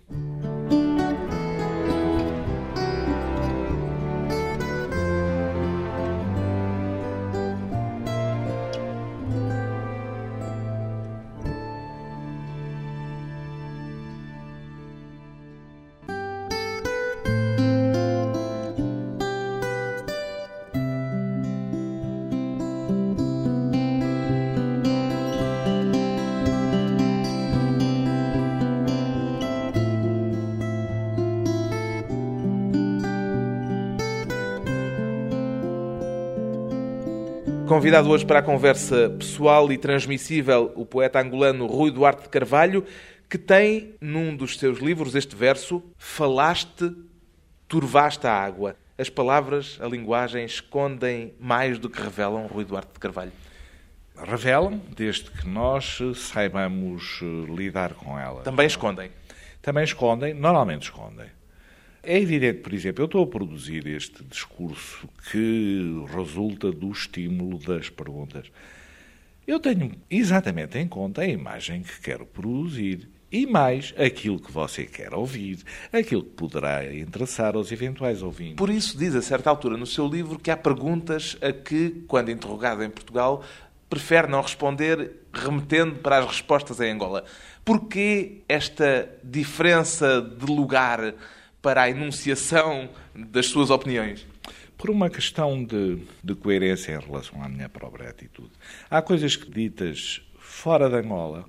Convidado 37.69 38.10
hoje 38.10 38.25
para 38.25 38.39
a 38.39 38.41
conversa 38.41 39.12
pessoal 39.12 39.71
e 39.71 39.77
transmissível, 39.77 40.73
o 40.75 40.88
poeta 40.88 41.21
angolano 41.21 41.67
Rui 41.67 41.91
Duarte 41.91 42.23
de 42.23 42.29
Carvalho, 42.29 42.84
que 43.29 43.38
tem 43.38 43.93
num 44.01 44.36
dos 44.36 44.58
seus 44.58 44.79
livros 44.79 45.13
este 45.13 45.36
verso: 45.36 45.84
Falaste, 45.95 46.91
turvaste 47.67 48.25
a 48.25 48.34
água. 48.34 48.75
As 48.97 49.08
palavras, 49.08 49.77
a 49.79 49.86
linguagem, 49.86 50.43
escondem 50.45 51.36
mais 51.39 51.77
do 51.77 51.91
que 51.91 52.01
revelam, 52.01 52.47
Rui 52.47 52.65
Duarte 52.65 52.91
de 52.91 52.99
Carvalho. 52.99 53.32
Revelam, 54.17 54.82
desde 54.97 55.29
que 55.29 55.47
nós 55.47 55.99
saibamos 56.15 57.19
lidar 57.55 57.93
com 57.93 58.17
elas. 58.17 58.45
Também 58.45 58.65
escondem. 58.65 59.12
Também 59.62 59.84
escondem, 59.84 60.34
normalmente 60.34 60.86
escondem. 60.86 61.27
É 62.01 62.17
evidente, 62.17 62.59
por 62.59 62.73
exemplo, 62.73 63.03
eu 63.03 63.05
estou 63.05 63.23
a 63.23 63.27
produzir 63.27 63.85
este 63.88 64.23
discurso 64.23 65.07
que 65.31 66.05
resulta 66.15 66.71
do 66.71 66.91
estímulo 66.91 67.59
das 67.59 67.89
perguntas. 67.89 68.49
Eu 69.45 69.59
tenho 69.59 69.91
exatamente 70.09 70.77
em 70.77 70.88
conta 70.88 71.21
a 71.21 71.27
imagem 71.27 71.81
que 71.81 71.99
quero 71.99 72.25
produzir 72.25 73.09
e 73.31 73.45
mais 73.45 73.93
aquilo 73.97 74.39
que 74.39 74.51
você 74.51 74.85
quer 74.85 75.13
ouvir, 75.13 75.59
aquilo 75.91 76.23
que 76.23 76.31
poderá 76.31 76.91
interessar 76.93 77.55
aos 77.55 77.71
eventuais 77.71 78.23
ouvintes. 78.23 78.55
Por 78.55 78.69
isso, 78.69 78.97
diz 78.97 79.13
a 79.15 79.21
certa 79.21 79.49
altura 79.49 79.77
no 79.77 79.85
seu 79.85 80.07
livro 80.07 80.39
que 80.39 80.49
há 80.49 80.57
perguntas 80.57 81.38
a 81.41 81.51
que, 81.51 82.03
quando 82.07 82.31
interrogado 82.31 82.83
em 82.83 82.89
Portugal, 82.89 83.43
prefere 83.89 84.27
não 84.27 84.41
responder, 84.41 85.12
remetendo 85.33 85.95
para 85.95 86.19
as 86.19 86.27
respostas 86.27 86.79
em 86.79 86.91
Angola. 86.91 87.25
Porquê 87.65 88.41
esta 88.47 89.09
diferença 89.23 90.21
de 90.21 90.45
lugar 90.45 91.13
para 91.62 91.84
a 91.84 91.89
enunciação 91.89 92.89
das 93.13 93.48
suas 93.48 93.69
opiniões? 93.69 94.26
Por 94.78 94.89
uma 94.89 95.10
questão 95.10 95.63
de, 95.63 96.00
de, 96.24 96.36
coerência 96.36 96.93
em 96.93 97.00
relação 97.00 97.43
à 97.43 97.50
minha 97.50 97.67
própria 97.67 98.10
atitude. 98.10 98.52
Há 98.89 99.02
coisas 99.02 99.36
que 99.36 99.52
ditas 99.52 100.22
fora 100.38 100.89
de 100.89 100.95
Angola 100.95 101.45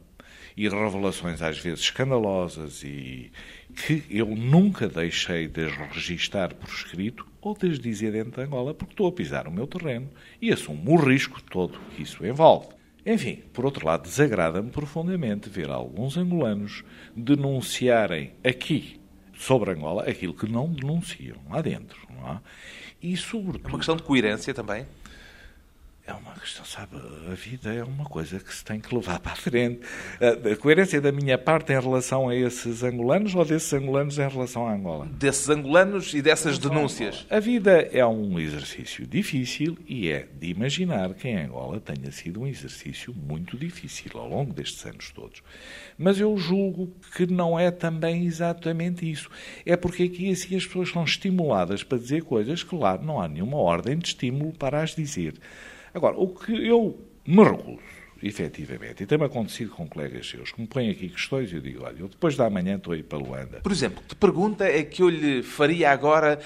e 0.57 0.69
revelações 0.69 1.41
às 1.41 1.59
vezes 1.59 1.81
escandalosas 1.81 2.83
e 2.83 3.31
que 3.75 4.05
eu 4.11 4.27
nunca 4.27 4.89
deixei 4.89 5.47
de 5.47 5.69
registar 5.69 6.55
por 6.55 6.69
escrito 6.69 7.27
ou 7.41 7.57
de 7.57 7.79
dizer 7.79 8.13
dentro 8.13 8.33
de 8.33 8.43
Angola 8.43 8.75
porque 8.75 8.93
estou 8.93 9.07
a 9.07 9.13
pisar 9.13 9.47
o 9.47 9.53
meu 9.53 9.67
terreno 9.67 10.11
e 10.43 10.53
assumo 10.53 10.93
o 10.93 10.97
risco 10.97 11.41
todo 11.43 11.81
que 11.95 12.03
isso 12.03 12.27
envolve. 12.27 12.69
Enfim, 13.07 13.43
por 13.53 13.65
outro 13.65 13.87
lado, 13.87 14.03
desagrada-me 14.03 14.71
profundamente 14.71 15.49
ver 15.49 15.71
alguns 15.71 16.19
angolanos 16.19 16.85
denunciarem 17.17 18.33
aqui 18.45 19.00
sobre 19.41 19.71
Angola 19.71 20.03
aquilo 20.03 20.35
que 20.35 20.47
não 20.47 20.69
denunciam 20.69 21.39
lá 21.49 21.63
dentro. 21.63 21.99
Não 22.11 22.33
é? 22.33 22.41
E, 23.03 23.17
sobretudo, 23.17 23.67
é 23.67 23.69
uma 23.69 23.79
questão 23.79 23.97
de 23.97 24.03
coerência 24.03 24.53
também? 24.53 24.85
É 26.11 26.13
uma 26.13 26.35
questão, 26.35 26.65
sabe, 26.65 26.97
a 27.31 27.35
vida 27.37 27.73
é 27.73 27.85
uma 27.85 28.05
coisa 28.05 28.41
que 28.41 28.53
se 28.53 28.65
tem 28.65 28.81
que 28.81 28.93
levar 28.93 29.21
para 29.21 29.31
a 29.31 29.37
frente. 29.37 29.79
A, 30.21 30.57
coerência 30.57 31.01
da 31.01 31.13
minha 31.13 31.39
parte 31.39 31.73
em 31.73 31.81
relação 31.81 32.29
a 32.29 32.35
esses 32.35 32.83
angolanos 32.83 33.33
ou 33.33 33.45
desses 33.45 33.73
angolanos 33.73 34.19
em 34.19 34.29
relação 34.29 34.67
à 34.67 34.75
Angola? 34.75 35.07
Desses 35.07 35.49
angolanos 35.49 36.13
e 36.13 36.21
dessas 36.21 36.59
denúncias. 36.59 37.25
A 37.31 37.39
vida 37.39 37.89
é 37.93 38.05
um 38.05 38.41
exercício 38.41 39.07
difícil 39.07 39.79
e 39.87 40.09
é 40.09 40.27
de 40.37 40.49
imaginar 40.49 41.15
que 41.15 41.29
em 41.29 41.45
Angola 41.45 41.79
tenha 41.79 42.11
sido 42.11 42.41
um 42.41 42.47
exercício 42.49 43.15
muito 43.15 43.57
difícil 43.57 44.11
ao 44.15 44.29
longo 44.29 44.53
destes 44.53 44.85
anos 44.85 45.13
todos. 45.13 45.45
Mas 45.97 46.19
eu 46.19 46.37
julgo 46.37 46.93
que 47.17 47.25
não 47.25 47.57
é 47.57 47.71
também 47.71 48.25
exatamente 48.27 49.09
isso. 49.09 49.31
É 49.65 49.77
porque 49.77 50.03
aqui 50.03 50.33
assim 50.33 50.57
as 50.57 50.67
pessoas 50.67 50.89
são 50.89 51.05
estimuladas 51.05 51.85
para 51.85 51.99
dizer 51.99 52.25
coisas 52.25 52.65
que 52.65 52.75
lá 52.75 52.99
não 52.99 53.21
há 53.21 53.29
nenhuma 53.29 53.59
ordem 53.59 53.97
de 53.97 54.09
estímulo 54.09 54.53
para 54.53 54.83
as 54.83 54.97
dizer. 54.97 55.35
Agora, 55.95 56.17
o 56.17 56.29
que 56.29 56.67
eu 56.67 56.99
me 57.27 57.45
recuso, 57.45 57.79
efetivamente, 58.23 59.03
e 59.03 59.07
tem-me 59.07 59.25
acontecido 59.25 59.71
com 59.71 59.89
colegas 59.89 60.29
seus, 60.29 60.53
que 60.53 60.61
me 60.61 60.67
põem 60.67 60.91
aqui 60.91 61.09
questões 61.09 61.53
e 61.53 61.57
eu 61.57 61.61
digo, 61.61 61.85
olha, 61.85 62.01
eu 62.01 62.09
depois 62.09 62.37
da 62.37 62.49
manhã 62.49 62.77
estou 62.77 62.93
aí 62.93 63.03
para 63.03 63.19
Luanda. 63.19 63.61
Por 63.63 63.73
exemplo, 63.73 64.03
que 64.07 64.15
pergunta 64.15 64.65
é 64.65 64.83
que 64.83 65.03
eu 65.03 65.09
lhe 65.09 65.43
faria 65.43 65.91
agora 65.91 66.39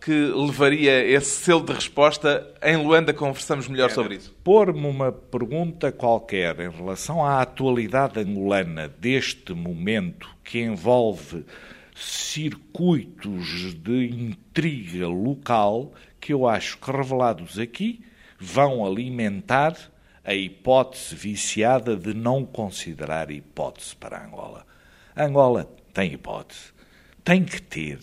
que 0.00 0.10
levaria 0.10 1.04
esse 1.04 1.42
selo 1.42 1.62
de 1.62 1.72
resposta? 1.72 2.54
Em 2.62 2.76
Luanda 2.76 3.12
conversamos 3.12 3.68
melhor 3.68 3.90
sobre 3.90 4.16
isso. 4.16 4.34
Pôr-me 4.42 4.86
uma 4.86 5.12
pergunta 5.12 5.92
qualquer 5.92 6.58
em 6.60 6.70
relação 6.70 7.24
à 7.24 7.42
atualidade 7.42 8.18
angolana 8.18 8.88
deste 8.88 9.52
momento 9.52 10.28
que 10.42 10.60
envolve 10.60 11.44
circuitos 11.94 13.74
de 13.74 14.06
intriga 14.06 15.06
local 15.06 15.92
que 16.18 16.32
eu 16.32 16.48
acho 16.48 16.78
que 16.78 16.90
revelados 16.90 17.58
aqui 17.58 18.00
vão 18.40 18.84
alimentar 18.84 19.76
a 20.24 20.34
hipótese 20.34 21.14
viciada 21.14 21.94
de 21.94 22.14
não 22.14 22.44
considerar 22.44 23.30
hipótese 23.30 23.94
para 23.94 24.24
Angola. 24.24 24.66
Angola 25.16 25.70
tem 25.92 26.14
hipótese, 26.14 26.72
tem 27.22 27.44
que 27.44 27.60
ter. 27.60 27.98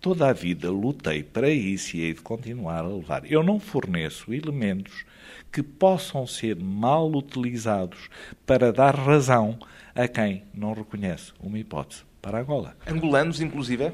Toda 0.00 0.28
a 0.28 0.32
vida 0.32 0.70
lutei 0.70 1.22
para 1.22 1.48
isso 1.48 1.96
e 1.96 2.02
hei 2.02 2.14
de 2.14 2.20
continuar 2.20 2.78
a 2.78 2.88
levar. 2.88 3.30
Eu 3.30 3.42
não 3.42 3.60
forneço 3.60 4.34
elementos 4.34 5.04
que 5.52 5.62
possam 5.62 6.26
ser 6.26 6.56
mal 6.56 7.08
utilizados 7.12 8.08
para 8.44 8.72
dar 8.72 8.96
razão 8.96 9.58
a 9.94 10.08
quem 10.08 10.44
não 10.52 10.72
reconhece 10.72 11.32
uma 11.40 11.58
hipótese 11.58 12.02
para 12.20 12.40
Angola. 12.40 12.76
Angolanos, 12.86 13.40
inclusive? 13.40 13.92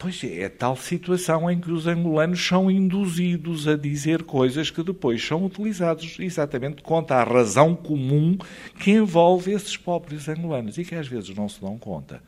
Pois 0.00 0.24
é, 0.24 0.44
é 0.44 0.48
tal 0.48 0.76
situação 0.76 1.50
em 1.50 1.60
que 1.60 1.70
os 1.70 1.86
angolanos 1.86 2.42
são 2.42 2.70
induzidos 2.70 3.68
a 3.68 3.76
dizer 3.76 4.22
coisas 4.22 4.70
que 4.70 4.82
depois 4.82 5.22
são 5.22 5.44
utilizados 5.44 6.16
exatamente 6.18 6.82
contra 6.82 7.16
a 7.16 7.22
razão 7.22 7.76
comum 7.76 8.38
que 8.78 8.92
envolve 8.92 9.52
esses 9.52 9.76
pobres 9.76 10.26
angolanos 10.26 10.78
e 10.78 10.86
que 10.86 10.94
às 10.94 11.06
vezes 11.06 11.36
não 11.36 11.50
se 11.50 11.60
dão 11.60 11.76
conta. 11.76 12.22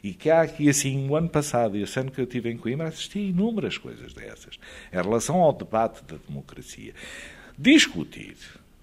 E 0.00 0.14
que 0.14 0.30
há 0.30 0.42
aqui, 0.42 0.68
assim, 0.68 1.08
o 1.08 1.16
ano 1.16 1.28
passado 1.28 1.76
e 1.76 1.82
esse 1.82 1.98
ano 1.98 2.12
que 2.12 2.20
eu 2.20 2.24
estive 2.24 2.52
em 2.52 2.56
Coimbra, 2.56 2.86
assisti 2.86 3.18
a 3.18 3.22
inúmeras 3.22 3.76
coisas 3.76 4.14
dessas, 4.14 4.56
em 4.92 4.96
relação 4.96 5.40
ao 5.40 5.52
debate 5.52 6.04
da 6.04 6.18
democracia. 6.24 6.94
Discutir, 7.58 8.36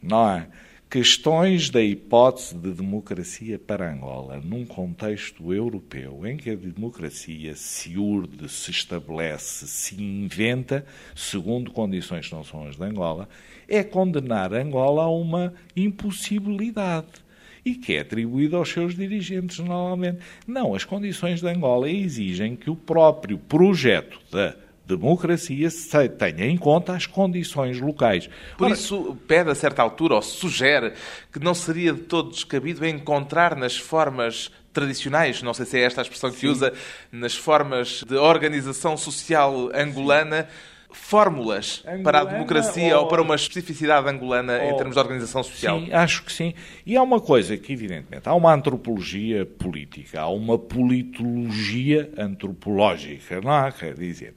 não 0.03 0.29
é? 0.29 0.49
Questões 0.95 1.69
da 1.69 1.81
hipótese 1.81 2.55
de 2.55 2.71
democracia 2.71 3.59
para 3.59 3.91
Angola 3.91 4.41
num 4.41 4.65
contexto 4.65 5.53
europeu 5.53 6.25
em 6.25 6.37
que 6.37 6.49
a 6.49 6.55
democracia 6.55 7.53
se 7.53 7.97
urde, 7.97 8.47
se 8.47 8.71
estabelece, 8.71 9.67
se 9.67 10.01
inventa, 10.01 10.85
segundo 11.13 11.69
condições 11.69 12.29
que 12.29 12.33
não 12.33 12.45
são 12.45 12.65
as 12.65 12.77
de 12.77 12.83
Angola, 12.85 13.27
é 13.67 13.83
condenar 13.83 14.53
Angola 14.53 15.03
a 15.03 15.09
uma 15.09 15.53
impossibilidade 15.75 17.25
e 17.65 17.75
que 17.75 17.95
é 17.95 17.99
atribuído 17.99 18.55
aos 18.55 18.69
seus 18.69 18.95
dirigentes 18.95 19.59
normalmente. 19.59 20.19
Não, 20.47 20.73
as 20.73 20.85
condições 20.85 21.41
de 21.41 21.47
Angola 21.49 21.89
exigem 21.89 22.55
que 22.55 22.69
o 22.69 22.75
próprio 22.75 23.37
projeto 23.37 24.17
da 24.31 24.55
democracia 24.85 25.69
se 25.69 26.09
tenha 26.09 26.45
em 26.45 26.57
conta 26.57 26.93
as 26.93 27.05
condições 27.05 27.79
locais. 27.79 28.29
Por 28.57 28.65
Ora, 28.65 28.73
isso, 28.73 29.17
pede 29.27 29.49
a 29.49 29.55
certa 29.55 29.81
altura, 29.81 30.15
ou 30.15 30.21
sugere, 30.21 30.93
que 31.31 31.39
não 31.39 31.53
seria 31.53 31.93
de 31.93 32.01
todo 32.01 32.29
descabido 32.29 32.85
encontrar 32.85 33.55
nas 33.55 33.75
formas 33.75 34.51
tradicionais, 34.71 35.41
não 35.41 35.53
sei 35.53 35.65
se 35.65 35.79
é 35.79 35.83
esta 35.83 36.01
a 36.01 36.03
expressão 36.03 36.29
que 36.29 36.39
sim. 36.39 36.47
usa, 36.47 36.73
nas 37.11 37.33
formas 37.33 38.03
de 38.03 38.15
organização 38.15 38.97
social 38.97 39.71
angolana, 39.73 40.47
fórmulas 40.91 41.81
angolana 41.85 42.03
para 42.03 42.19
a 42.19 42.23
democracia 42.25 42.97
ou, 42.97 43.03
ou, 43.03 43.07
para 43.07 43.21
uma 43.21 43.35
especificidade 43.35 44.07
angolana 44.09 44.61
ou, 44.61 44.71
em 44.71 44.75
termos 44.75 44.95
de 44.95 44.99
organização 44.99 45.43
social? 45.43 45.79
Sim, 45.79 45.93
acho 45.93 46.23
que 46.23 46.31
sim. 46.31 46.53
E 46.85 46.95
há 46.95 47.01
uma 47.01 47.21
coisa 47.21 47.57
que, 47.57 47.71
evidentemente, 47.71 48.27
há 48.27 48.33
uma 48.33 48.53
antropologia 48.53 49.45
política, 49.45 50.21
há 50.21 50.29
uma 50.29 50.59
politologia 50.59 52.11
antropológica, 52.17 53.39
não 53.41 53.51
há, 53.51 53.71
quer 53.71 53.93
dizer. 53.93 54.33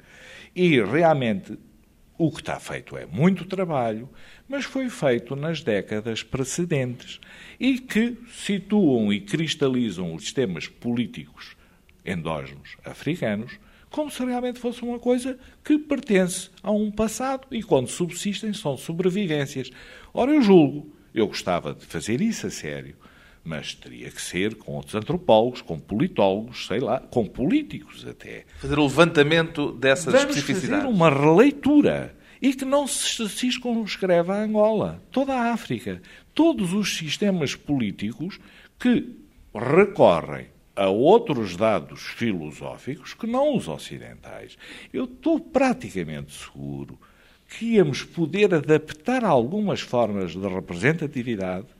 E 0.54 0.80
realmente 0.82 1.58
o 2.16 2.32
que 2.32 2.40
está 2.40 2.58
feito 2.58 2.96
é 2.96 3.06
muito 3.06 3.44
trabalho, 3.44 4.08
mas 4.48 4.64
foi 4.64 4.90
feito 4.90 5.36
nas 5.36 5.62
décadas 5.62 6.22
precedentes 6.22 7.20
e 7.60 7.78
que 7.78 8.18
situam 8.30 9.12
e 9.12 9.20
cristalizam 9.20 10.14
os 10.14 10.24
sistemas 10.24 10.66
políticos 10.66 11.56
endógenos 12.04 12.76
africanos 12.84 13.58
como 13.90 14.10
se 14.10 14.24
realmente 14.24 14.58
fosse 14.58 14.82
uma 14.82 14.98
coisa 14.98 15.38
que 15.64 15.78
pertence 15.78 16.50
a 16.62 16.70
um 16.70 16.90
passado 16.90 17.46
e 17.50 17.62
quando 17.62 17.88
subsistem 17.88 18.52
são 18.52 18.76
sobrevivências. 18.76 19.70
Ora, 20.12 20.32
eu 20.32 20.42
julgo, 20.42 20.92
eu 21.14 21.26
gostava 21.26 21.74
de 21.74 21.86
fazer 21.86 22.20
isso 22.20 22.46
a 22.46 22.50
sério, 22.50 22.96
mas 23.48 23.74
teria 23.74 24.10
que 24.10 24.20
ser 24.20 24.54
com 24.56 24.74
outros 24.74 24.94
antropólogos, 24.94 25.62
com 25.62 25.80
politólogos, 25.80 26.66
sei 26.66 26.80
lá, 26.80 27.00
com 27.00 27.26
políticos 27.26 28.06
até. 28.06 28.44
Fazer 28.58 28.78
o 28.78 28.82
levantamento 28.82 29.72
dessas 29.72 30.12
Vamos 30.12 30.36
especificidades. 30.36 30.84
fazer 30.84 30.94
uma 30.94 31.08
releitura 31.08 32.14
e 32.42 32.52
que 32.52 32.66
não 32.66 32.86
se 32.86 33.26
circunscreva 33.30 34.34
a 34.34 34.42
Angola, 34.42 35.02
toda 35.10 35.32
a 35.32 35.52
África, 35.52 36.02
todos 36.34 36.74
os 36.74 36.94
sistemas 36.96 37.54
políticos 37.54 38.38
que 38.78 39.16
recorrem 39.54 40.46
a 40.76 40.88
outros 40.88 41.56
dados 41.56 42.02
filosóficos 42.02 43.14
que 43.14 43.26
não 43.26 43.56
os 43.56 43.66
ocidentais. 43.66 44.56
Eu 44.92 45.04
estou 45.04 45.40
praticamente 45.40 46.32
seguro 46.32 46.98
que 47.48 47.76
íamos 47.76 48.04
poder 48.04 48.54
adaptar 48.54 49.24
algumas 49.24 49.80
formas 49.80 50.32
de 50.32 50.46
representatividade 50.46 51.77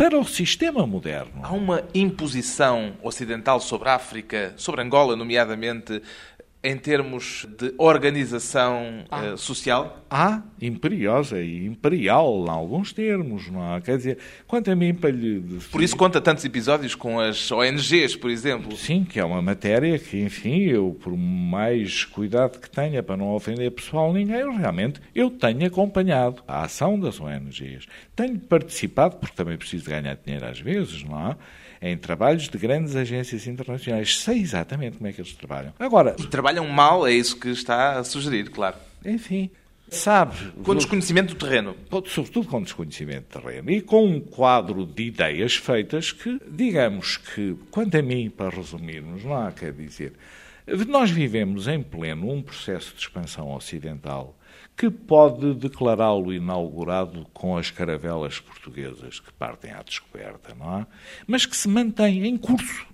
para 0.00 0.18
o 0.18 0.24
sistema 0.24 0.86
moderno. 0.86 1.42
Há 1.42 1.52
uma 1.52 1.82
imposição 1.92 2.94
ocidental 3.02 3.60
sobre 3.60 3.90
a 3.90 3.96
África, 3.96 4.54
sobre 4.56 4.80
Angola, 4.80 5.14
nomeadamente, 5.14 6.02
em 6.62 6.76
termos 6.76 7.46
de 7.58 7.72
organização 7.78 9.04
ah. 9.10 9.32
uh, 9.32 9.38
social? 9.38 10.04
Há, 10.10 10.42
imperiosa 10.60 11.40
e 11.40 11.64
imperial, 11.64 12.44
em 12.46 12.50
alguns 12.50 12.92
termos, 12.92 13.50
não 13.50 13.74
há? 13.74 13.80
Quer 13.80 13.96
dizer, 13.96 14.18
quanto 14.46 14.70
a 14.70 14.76
mim, 14.76 14.92
para 14.92 15.10
lhe... 15.10 15.40
Por 15.70 15.82
isso 15.82 15.96
conta 15.96 16.20
tantos 16.20 16.44
episódios 16.44 16.94
com 16.94 17.18
as 17.18 17.50
ONGs, 17.50 18.16
por 18.16 18.30
exemplo? 18.30 18.76
Sim, 18.76 19.04
que 19.04 19.18
é 19.18 19.24
uma 19.24 19.40
matéria 19.40 19.98
que, 19.98 20.20
enfim, 20.20 20.64
eu, 20.64 20.96
por 21.00 21.16
mais 21.16 22.04
cuidado 22.04 22.58
que 22.58 22.68
tenha 22.68 23.02
para 23.02 23.16
não 23.16 23.34
ofender 23.34 23.70
pessoal 23.70 24.12
ninguém, 24.12 24.40
eu 24.40 24.54
realmente, 24.54 25.00
eu 25.14 25.30
tenho 25.30 25.66
acompanhado 25.66 26.42
a 26.46 26.64
ação 26.64 27.00
das 27.00 27.20
ONGs. 27.20 27.86
Tenho 28.14 28.38
participado, 28.38 29.16
porque 29.16 29.34
também 29.34 29.56
preciso 29.56 29.88
ganhar 29.88 30.16
dinheiro 30.16 30.46
às 30.46 30.60
vezes, 30.60 31.02
não 31.04 31.30
é? 31.30 31.36
Em 31.80 31.96
trabalhos 31.96 32.48
de 32.48 32.58
grandes 32.58 32.94
agências 32.96 33.46
internacionais. 33.46 34.20
Sei 34.20 34.38
exatamente 34.38 34.96
como 34.98 35.08
é 35.08 35.12
que 35.12 35.20
eles 35.20 35.32
trabalham. 35.32 35.72
Agora, 35.78 36.16
e 36.18 36.26
trabalham 36.26 36.66
mal, 36.68 37.06
é 37.06 37.12
isso 37.12 37.38
que 37.38 37.48
está 37.48 37.98
a 37.98 38.04
sugerir, 38.04 38.50
claro. 38.50 38.76
Enfim, 39.04 39.50
sabe... 39.88 40.36
Com 40.62 40.74
desconhecimento 40.74 41.34
do 41.34 41.38
terreno. 41.38 41.76
Sobretudo 42.06 42.48
com 42.48 42.62
desconhecimento 42.62 43.38
do 43.38 43.42
terreno. 43.42 43.70
E 43.70 43.80
com 43.80 44.06
um 44.06 44.20
quadro 44.20 44.84
de 44.84 45.04
ideias 45.04 45.56
feitas 45.56 46.12
que, 46.12 46.40
digamos 46.50 47.16
que, 47.16 47.56
quanto 47.70 47.96
a 47.96 48.02
mim, 48.02 48.28
para 48.28 48.50
resumirmos, 48.50 49.24
não 49.24 49.34
há 49.34 49.52
quer 49.52 49.72
dizer... 49.72 50.12
Nós 50.88 51.10
vivemos 51.10 51.66
em 51.68 51.82
pleno 51.82 52.30
um 52.30 52.42
processo 52.42 52.94
de 52.94 53.00
expansão 53.00 53.52
ocidental 53.54 54.36
que 54.76 54.90
pode 54.90 55.54
declará-lo 55.54 56.32
inaugurado 56.32 57.26
com 57.32 57.56
as 57.56 57.70
caravelas 57.70 58.40
portuguesas 58.40 59.20
que 59.20 59.32
partem 59.32 59.72
à 59.72 59.82
descoberta, 59.82 60.54
não 60.58 60.80
é? 60.80 60.86
Mas 61.26 61.44
que 61.44 61.56
se 61.56 61.68
mantém 61.68 62.26
em 62.26 62.36
curso, 62.36 62.86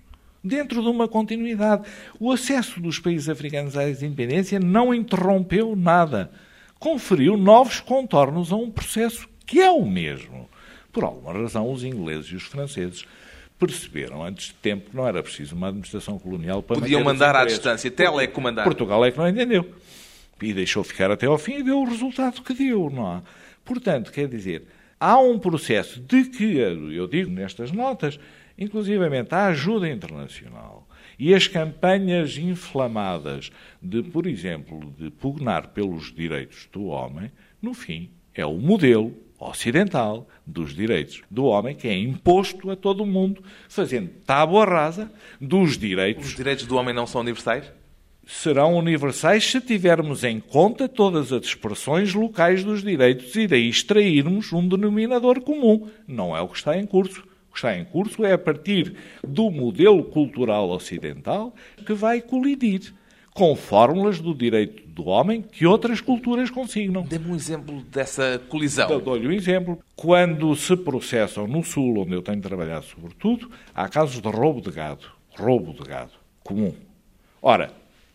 dentro 0.46 0.80
de 0.82 0.88
uma 0.88 1.08
continuidade. 1.08 1.88
O 2.18 2.30
acesso 2.32 2.80
dos 2.80 2.98
países 2.98 3.28
africanos 3.28 3.76
à 3.76 3.88
independência 3.88 4.60
não 4.60 4.94
interrompeu 4.94 5.74
nada. 5.74 6.30
Conferiu 6.78 7.36
novos 7.36 7.80
contornos 7.80 8.52
a 8.52 8.56
um 8.56 8.70
processo 8.70 9.28
que 9.44 9.60
é 9.60 9.70
o 9.70 9.84
mesmo. 9.84 10.48
Por 10.92 11.04
alguma 11.04 11.32
razão, 11.32 11.70
os 11.70 11.84
ingleses 11.84 12.32
e 12.32 12.36
os 12.36 12.44
franceses 12.44 13.04
perceberam 13.58 14.22
antes 14.22 14.48
de 14.48 14.54
tempo 14.54 14.90
que 14.90 14.96
não 14.96 15.06
era 15.06 15.22
preciso 15.22 15.54
uma 15.54 15.68
administração 15.68 16.18
colonial 16.18 16.62
para 16.62 16.78
Podiam 16.78 17.02
mandar 17.02 17.34
à 17.34 17.44
distância, 17.44 17.90
telecomandar. 17.90 18.64
Portugal 18.64 19.04
é 19.04 19.10
que 19.10 19.18
não 19.18 19.28
entendeu. 19.28 19.74
E 20.40 20.52
deixou 20.52 20.84
ficar 20.84 21.10
até 21.10 21.26
ao 21.26 21.38
fim 21.38 21.58
e 21.58 21.62
deu 21.62 21.78
o 21.78 21.84
resultado 21.84 22.42
que 22.42 22.52
deu, 22.52 22.90
não 22.90 23.06
há? 23.06 23.22
Portanto, 23.64 24.12
quer 24.12 24.28
dizer, 24.28 24.64
há 25.00 25.18
um 25.18 25.38
processo 25.38 26.00
de 26.00 26.24
que, 26.24 26.56
eu 26.56 27.06
digo 27.06 27.30
nestas 27.30 27.72
notas, 27.72 28.20
inclusivamente 28.58 29.34
a 29.34 29.46
ajuda 29.46 29.88
internacional 29.88 30.86
e 31.18 31.34
as 31.34 31.48
campanhas 31.48 32.36
inflamadas 32.36 33.50
de, 33.82 34.02
por 34.02 34.26
exemplo, 34.26 34.92
de 34.98 35.10
pugnar 35.10 35.68
pelos 35.68 36.14
direitos 36.14 36.68
do 36.70 36.84
homem, 36.84 37.32
no 37.60 37.72
fim, 37.72 38.10
é 38.34 38.44
o 38.44 38.58
modelo 38.58 39.14
ocidental 39.38 40.26
dos 40.46 40.74
direitos 40.74 41.22
do 41.30 41.44
homem 41.44 41.74
que 41.74 41.88
é 41.88 41.96
imposto 41.96 42.70
a 42.70 42.76
todo 42.76 43.02
o 43.02 43.06
mundo, 43.06 43.42
fazendo 43.68 44.10
tábua 44.24 44.64
rasa 44.64 45.10
dos 45.40 45.76
direitos. 45.76 46.26
Os 46.26 46.34
direitos 46.34 46.66
do 46.66 46.76
homem 46.76 46.94
não 46.94 47.06
são 47.06 47.20
universais? 47.20 47.64
Serão 48.26 48.76
universais 48.76 49.44
se 49.44 49.60
tivermos 49.60 50.24
em 50.24 50.40
conta 50.40 50.88
todas 50.88 51.32
as 51.32 51.44
expressões 51.44 52.12
locais 52.12 52.64
dos 52.64 52.82
direitos 52.82 53.34
e 53.36 53.46
daí 53.46 53.68
extrairmos 53.68 54.52
um 54.52 54.66
denominador 54.66 55.40
comum. 55.40 55.88
Não 56.08 56.36
é 56.36 56.40
o 56.40 56.48
que 56.48 56.56
está 56.56 56.76
em 56.76 56.86
curso. 56.86 57.22
O 57.48 57.52
que 57.52 57.58
está 57.58 57.76
em 57.76 57.84
curso 57.84 58.24
é 58.24 58.32
a 58.32 58.38
partir 58.38 58.96
do 59.26 59.50
modelo 59.50 60.02
cultural 60.04 60.68
ocidental 60.70 61.54
que 61.86 61.94
vai 61.94 62.20
colidir 62.20 62.92
com 63.36 63.54
fórmulas 63.54 64.18
do 64.18 64.34
direito 64.34 64.88
do 64.88 65.08
homem 65.08 65.42
que 65.42 65.66
outras 65.66 66.00
culturas 66.00 66.48
consignam. 66.48 67.02
Dê-me 67.02 67.32
um 67.32 67.34
exemplo 67.34 67.82
dessa 67.82 68.40
colisão. 68.48 68.98
Dou-lhe 68.98 69.28
um 69.28 69.32
exemplo. 69.32 69.78
Quando 69.94 70.56
se 70.56 70.74
processam 70.74 71.46
no 71.46 71.62
Sul, 71.62 71.98
onde 71.98 72.14
eu 72.14 72.22
tenho 72.22 72.40
trabalhado 72.40 72.86
sobretudo, 72.86 73.50
há 73.74 73.86
casos 73.90 74.22
de 74.22 74.28
roubo 74.28 74.62
de 74.62 74.70
gado. 74.70 75.06
Roubo 75.38 75.74
de 75.74 75.86
gado. 75.86 76.12
Comum. 76.42 76.72
Ora, 77.42 77.72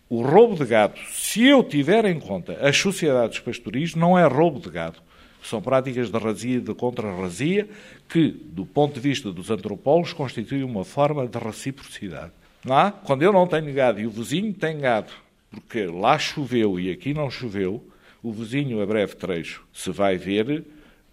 o 0.10 0.24
roubo 0.24 0.56
de 0.56 0.66
gado, 0.66 0.96
se 1.12 1.46
eu 1.46 1.64
tiver 1.64 2.04
em 2.06 2.20
conta 2.20 2.54
as 2.54 2.76
sociedades 2.76 3.40
pastoris, 3.40 3.94
não 3.94 4.18
é 4.18 4.26
roubo 4.26 4.60
de 4.60 4.72
gado. 4.72 4.98
São 5.44 5.62
práticas 5.62 6.10
de 6.10 6.18
razia 6.18 6.58
e 6.58 6.62
de 6.62 6.74
contra-razia 6.74 7.70
que, 8.10 8.32
do 8.32 8.66
ponto 8.66 8.96
de 8.96 9.00
vista 9.00 9.32
dos 9.32 9.52
antropólogos, 9.52 10.14
constituem 10.14 10.64
uma 10.64 10.84
forma 10.84 11.28
de 11.28 11.38
reciprocidade. 11.38 12.32
Não 12.64 12.78
há? 12.78 12.92
Quando 12.92 13.24
eu 13.24 13.34
não 13.34 13.48
tenho 13.48 13.74
gado 13.74 14.00
e 14.00 14.06
o 14.06 14.12
vizinho 14.12 14.54
tem 14.54 14.80
gado, 14.80 15.12
porque 15.50 15.86
lá 15.86 16.18
choveu 16.20 16.80
e 16.80 16.92
aqui 16.92 17.14
não 17.14 17.30
choveu, 17.30 17.84
o 18.22 18.32
vizinho 18.32 18.82
a 18.82 18.86
breve 18.86 19.16
trecho 19.16 19.64
se 19.74 19.90
vai 19.90 20.18
ver 20.18 20.64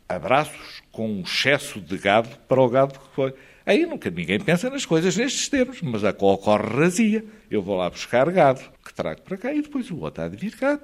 abraços 0.09 0.83
com 0.93 1.09
um 1.09 1.21
excesso 1.21 1.81
de 1.81 1.97
gado 1.99 2.29
para 2.47 2.61
o 2.61 2.69
gado 2.69 2.99
que 2.99 3.15
foi. 3.15 3.35
Aí 3.65 3.85
nunca 3.85 4.11
ninguém 4.11 4.41
pensa 4.41 4.71
nas 4.71 4.87
coisas 4.87 5.17
nestes 5.17 5.49
termos, 5.49 5.83
mas 5.83 6.03
ocorre 6.03 6.63
razia. 6.63 7.25
Eu 7.51 7.61
vou 7.61 7.77
lá 7.77 7.91
buscar 7.91 8.31
gado, 8.31 8.63
que 8.85 8.95
trago 8.95 9.21
para 9.23 9.37
cá, 9.37 9.53
e 9.53 9.61
depois 9.61 9.91
o 9.91 9.99
outro 9.99 10.25
há 10.25 10.29
de 10.29 10.37
vir 10.37 10.57
cá 10.57 10.79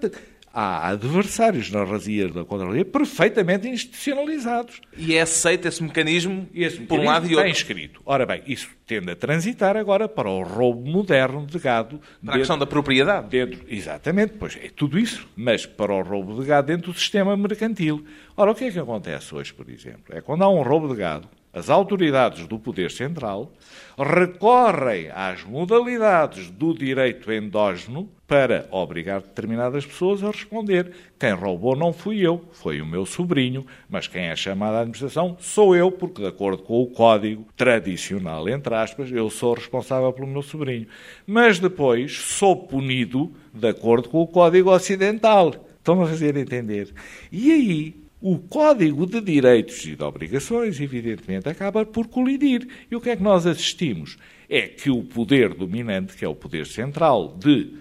há 0.54 0.88
adversários 0.90 1.70
na 1.70 1.82
razia 1.82 2.28
da 2.28 2.44
contra-razia 2.44 2.84
perfeitamente 2.84 3.68
institucionalizados. 3.68 4.80
E 4.96 5.16
é 5.16 5.22
aceito 5.22 5.66
esse 5.66 5.82
mecanismo, 5.82 6.48
esse 6.54 6.80
por 6.80 7.00
um 7.00 7.04
lado 7.04 7.26
e 7.26 7.34
outro. 7.34 7.48
Está 7.48 7.50
inscrito. 7.50 8.00
Ora 8.06 8.24
bem, 8.24 8.42
isso 8.46 8.68
tende 8.86 9.10
a 9.10 9.16
transitar 9.16 9.76
agora 9.76 10.08
para 10.08 10.30
o 10.30 10.42
roubo 10.42 10.88
moderno 10.88 11.44
de 11.44 11.58
gado. 11.58 11.98
Para 11.98 12.06
dentro, 12.20 12.30
a 12.30 12.38
questão 12.38 12.58
da 12.58 12.66
propriedade. 12.66 13.28
Dentro, 13.28 13.64
exatamente, 13.68 14.34
pois 14.38 14.56
é 14.56 14.70
tudo 14.74 14.98
isso, 14.98 15.26
mas 15.34 15.66
para 15.66 15.92
o 15.92 16.02
roubo 16.02 16.40
de 16.40 16.46
gado 16.46 16.68
dentro 16.68 16.92
do 16.92 16.98
sistema 16.98 17.36
mercantil. 17.36 18.04
Ora, 18.36 18.52
o 18.52 18.54
que 18.54 18.64
é 18.64 18.70
que 18.70 18.78
acontece 18.78 19.34
hoje, 19.34 19.52
por 19.52 19.68
exemplo? 19.68 20.16
É 20.16 20.20
quando 20.20 20.42
há 20.42 20.48
um 20.48 20.62
roubo 20.62 20.88
de 20.88 20.94
gado, 20.94 21.28
as 21.54 21.70
autoridades 21.70 22.46
do 22.46 22.58
poder 22.58 22.90
central 22.90 23.52
recorrem 23.96 25.08
às 25.14 25.44
modalidades 25.44 26.50
do 26.50 26.74
direito 26.74 27.32
endógeno 27.32 28.08
para 28.26 28.66
obrigar 28.70 29.20
determinadas 29.20 29.86
pessoas 29.86 30.24
a 30.24 30.30
responder. 30.30 30.90
Quem 31.18 31.32
roubou 31.32 31.76
não 31.76 31.92
fui 31.92 32.18
eu, 32.18 32.44
foi 32.52 32.80
o 32.80 32.86
meu 32.86 33.06
sobrinho, 33.06 33.64
mas 33.88 34.08
quem 34.08 34.24
é 34.24 34.34
chamado 34.34 34.74
à 34.74 34.80
administração 34.80 35.36
sou 35.38 35.76
eu, 35.76 35.92
porque, 35.92 36.22
de 36.22 36.28
acordo 36.28 36.62
com 36.62 36.82
o 36.82 36.86
código 36.86 37.46
tradicional, 37.56 38.48
entre 38.48 38.74
aspas, 38.74 39.12
eu 39.12 39.30
sou 39.30 39.54
responsável 39.54 40.12
pelo 40.12 40.26
meu 40.26 40.42
sobrinho. 40.42 40.88
Mas 41.26 41.60
depois 41.60 42.18
sou 42.18 42.56
punido 42.56 43.32
de 43.52 43.68
acordo 43.68 44.08
com 44.08 44.20
o 44.20 44.26
código 44.26 44.70
ocidental. 44.70 45.54
Estão 45.78 46.02
a 46.02 46.06
fazer 46.06 46.36
entender? 46.36 46.92
E 47.30 47.52
aí 47.52 48.03
o 48.26 48.38
código 48.38 49.04
de 49.06 49.20
direitos 49.20 49.84
e 49.84 49.94
de 49.94 50.02
obrigações, 50.02 50.80
evidentemente, 50.80 51.46
acaba 51.46 51.84
por 51.84 52.06
colidir. 52.06 52.66
E 52.90 52.96
o 52.96 53.00
que 53.00 53.10
é 53.10 53.16
que 53.16 53.22
nós 53.22 53.44
assistimos? 53.44 54.16
É 54.48 54.62
que 54.62 54.88
o 54.88 55.02
poder 55.04 55.52
dominante, 55.52 56.16
que 56.16 56.24
é 56.24 56.28
o 56.28 56.34
poder 56.34 56.66
central 56.66 57.36
de, 57.38 57.74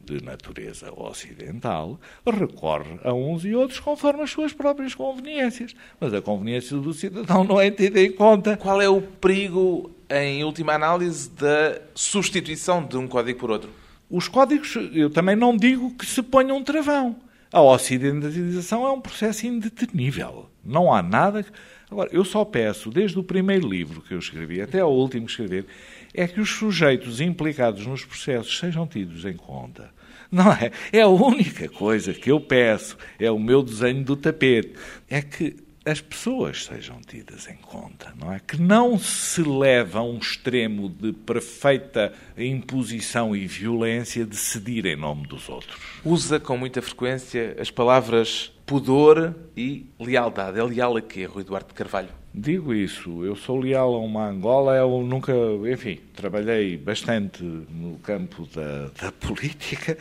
de 0.00 0.22
natureza 0.22 0.92
ocidental, 0.96 2.00
recorre 2.24 3.00
a 3.02 3.12
uns 3.12 3.44
e 3.44 3.52
outros 3.52 3.80
conforme 3.80 4.22
as 4.22 4.30
suas 4.30 4.52
próprias 4.52 4.94
conveniências. 4.94 5.74
Mas 5.98 6.14
a 6.14 6.22
conveniência 6.22 6.76
do 6.76 6.94
cidadão 6.94 7.42
não 7.42 7.60
é 7.60 7.68
tida 7.68 8.00
em 8.00 8.12
conta. 8.12 8.56
Qual 8.56 8.80
é 8.80 8.88
o 8.88 9.02
perigo, 9.02 9.90
em 10.08 10.44
última 10.44 10.72
análise, 10.74 11.28
da 11.30 11.80
substituição 11.96 12.86
de 12.86 12.96
um 12.96 13.08
código 13.08 13.40
por 13.40 13.50
outro? 13.50 13.70
Os 14.08 14.28
códigos, 14.28 14.72
eu 14.94 15.10
também 15.10 15.34
não 15.34 15.56
digo 15.56 15.92
que 15.96 16.06
se 16.06 16.22
ponha 16.22 16.54
um 16.54 16.62
travão. 16.62 17.16
A 17.52 17.60
ocidentalização 17.60 18.86
é 18.86 18.92
um 18.92 19.00
processo 19.00 19.46
indetenível. 19.46 20.48
Não 20.64 20.92
há 20.92 21.02
nada. 21.02 21.44
Agora, 21.90 22.08
eu 22.12 22.24
só 22.24 22.44
peço, 22.44 22.90
desde 22.90 23.18
o 23.18 23.24
primeiro 23.24 23.68
livro 23.68 24.00
que 24.00 24.14
eu 24.14 24.18
escrevi 24.18 24.60
até 24.60 24.80
ao 24.80 24.94
último 24.94 25.26
que 25.26 25.32
escrever, 25.32 25.66
é 26.14 26.28
que 26.28 26.40
os 26.40 26.50
sujeitos 26.50 27.20
implicados 27.20 27.84
nos 27.86 28.04
processos 28.04 28.56
sejam 28.56 28.86
tidos 28.86 29.24
em 29.24 29.34
conta. 29.34 29.90
Não 30.30 30.52
é? 30.52 30.70
É 30.92 31.00
a 31.00 31.08
única 31.08 31.68
coisa 31.68 32.14
que 32.14 32.30
eu 32.30 32.40
peço, 32.40 32.96
é 33.18 33.28
o 33.30 33.38
meu 33.38 33.64
desenho 33.64 34.04
do 34.04 34.14
tapete. 34.14 34.74
É 35.08 35.20
que 35.20 35.56
as 35.84 36.00
pessoas 36.00 36.64
sejam 36.64 37.00
tidas 37.00 37.48
em 37.48 37.56
conta, 37.56 38.12
não 38.20 38.32
é? 38.32 38.38
Que 38.38 38.60
não 38.60 38.98
se 38.98 39.42
leva 39.42 40.00
a 40.00 40.02
um 40.02 40.18
extremo 40.18 40.88
de 40.88 41.12
perfeita 41.12 42.12
imposição 42.36 43.34
e 43.34 43.46
violência 43.46 44.24
de 44.26 44.36
cedir 44.36 44.84
em 44.86 44.96
nome 44.96 45.26
dos 45.26 45.48
outros. 45.48 45.80
Usa 46.04 46.38
com 46.38 46.56
muita 46.56 46.82
frequência 46.82 47.56
as 47.58 47.70
palavras 47.70 48.52
pudor 48.66 49.34
e 49.56 49.86
lealdade. 49.98 50.58
É 50.58 50.62
leal 50.62 50.96
a 50.96 51.02
quê, 51.02 51.24
Rui 51.24 51.42
Duarte 51.42 51.68
de 51.68 51.74
Carvalho? 51.74 52.10
Digo 52.32 52.72
isso, 52.72 53.24
eu 53.24 53.34
sou 53.34 53.58
leal 53.58 53.92
a 53.94 53.98
uma 53.98 54.28
Angola, 54.28 54.76
eu 54.76 55.02
nunca, 55.02 55.32
enfim, 55.72 55.98
trabalhei 56.14 56.76
bastante 56.76 57.42
no 57.42 57.98
campo 57.98 58.46
da, 58.54 58.90
da 59.02 59.10
política, 59.10 59.98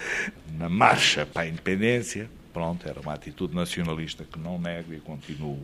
na 0.55 0.69
marcha 0.69 1.25
para 1.25 1.43
a 1.43 1.47
independência, 1.47 2.29
pronto, 2.53 2.87
era 2.87 2.99
uma 2.99 3.13
atitude 3.13 3.55
nacionalista 3.55 4.23
que 4.23 4.39
não 4.39 4.59
nego 4.59 4.93
e 4.93 4.99
continuo 4.99 5.59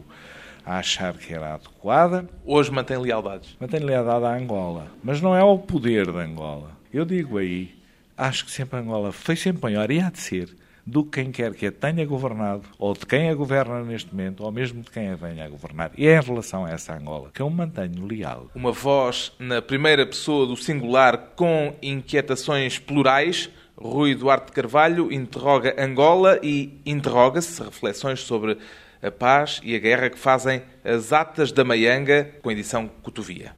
a 0.65 0.79
achar 0.79 1.13
que 1.13 1.33
era 1.33 1.53
adequada. 1.53 2.27
Hoje 2.43 2.71
mantém 2.71 2.97
lealdades? 2.97 3.55
Mantém 3.59 3.79
lealdade 3.79 4.25
à 4.25 4.35
Angola, 4.35 4.87
mas 5.03 5.21
não 5.21 5.35
é 5.35 5.39
ao 5.39 5.59
poder 5.59 6.11
da 6.11 6.21
Angola. 6.21 6.71
Eu 6.91 7.05
digo 7.05 7.37
aí, 7.37 7.75
acho 8.17 8.45
que 8.45 8.51
sempre 8.51 8.77
a 8.77 8.81
Angola 8.81 9.11
foi 9.11 9.35
sempre 9.35 9.61
maior 9.61 9.91
e 9.91 9.99
há 9.99 10.09
de 10.09 10.19
ser 10.19 10.55
do 10.85 11.03
que 11.03 11.21
quem 11.21 11.31
quer 11.31 11.53
que 11.55 11.65
a 11.65 11.71
tenha 11.71 12.05
governado, 12.05 12.63
ou 12.77 12.93
de 12.93 13.05
quem 13.05 13.29
a 13.29 13.33
governa 13.33 13.83
neste 13.83 14.13
momento, 14.13 14.43
ou 14.43 14.51
mesmo 14.51 14.83
de 14.83 14.91
quem 14.91 15.09
a 15.09 15.15
venha 15.15 15.43
a 15.43 15.49
governar. 15.49 15.91
E 15.97 16.05
é 16.05 16.15
em 16.15 16.21
relação 16.21 16.63
a 16.63 16.69
essa 16.69 16.95
Angola 16.95 17.31
que 17.33 17.41
eu 17.41 17.49
me 17.49 17.55
mantenho 17.55 18.05
leal. 18.05 18.51
Uma 18.53 18.71
voz 18.71 19.31
na 19.39 19.61
primeira 19.61 20.05
pessoa 20.05 20.45
do 20.45 20.55
singular 20.55 21.31
com 21.35 21.75
inquietações 21.81 22.77
plurais 22.77 23.49
Rui 23.77 24.15
Duarte 24.15 24.51
Carvalho 24.51 25.11
interroga 25.11 25.75
Angola 25.77 26.39
e 26.41 26.79
interroga-se 26.85 27.61
reflexões 27.61 28.21
sobre 28.21 28.57
a 29.01 29.11
paz 29.11 29.59
e 29.63 29.75
a 29.75 29.79
guerra 29.79 30.09
que 30.09 30.17
fazem 30.17 30.63
as 30.83 31.11
atas 31.11 31.51
da 31.51 31.63
Maianga 31.63 32.35
com 32.41 32.51
edição 32.51 32.89
Cotovia. 33.03 33.53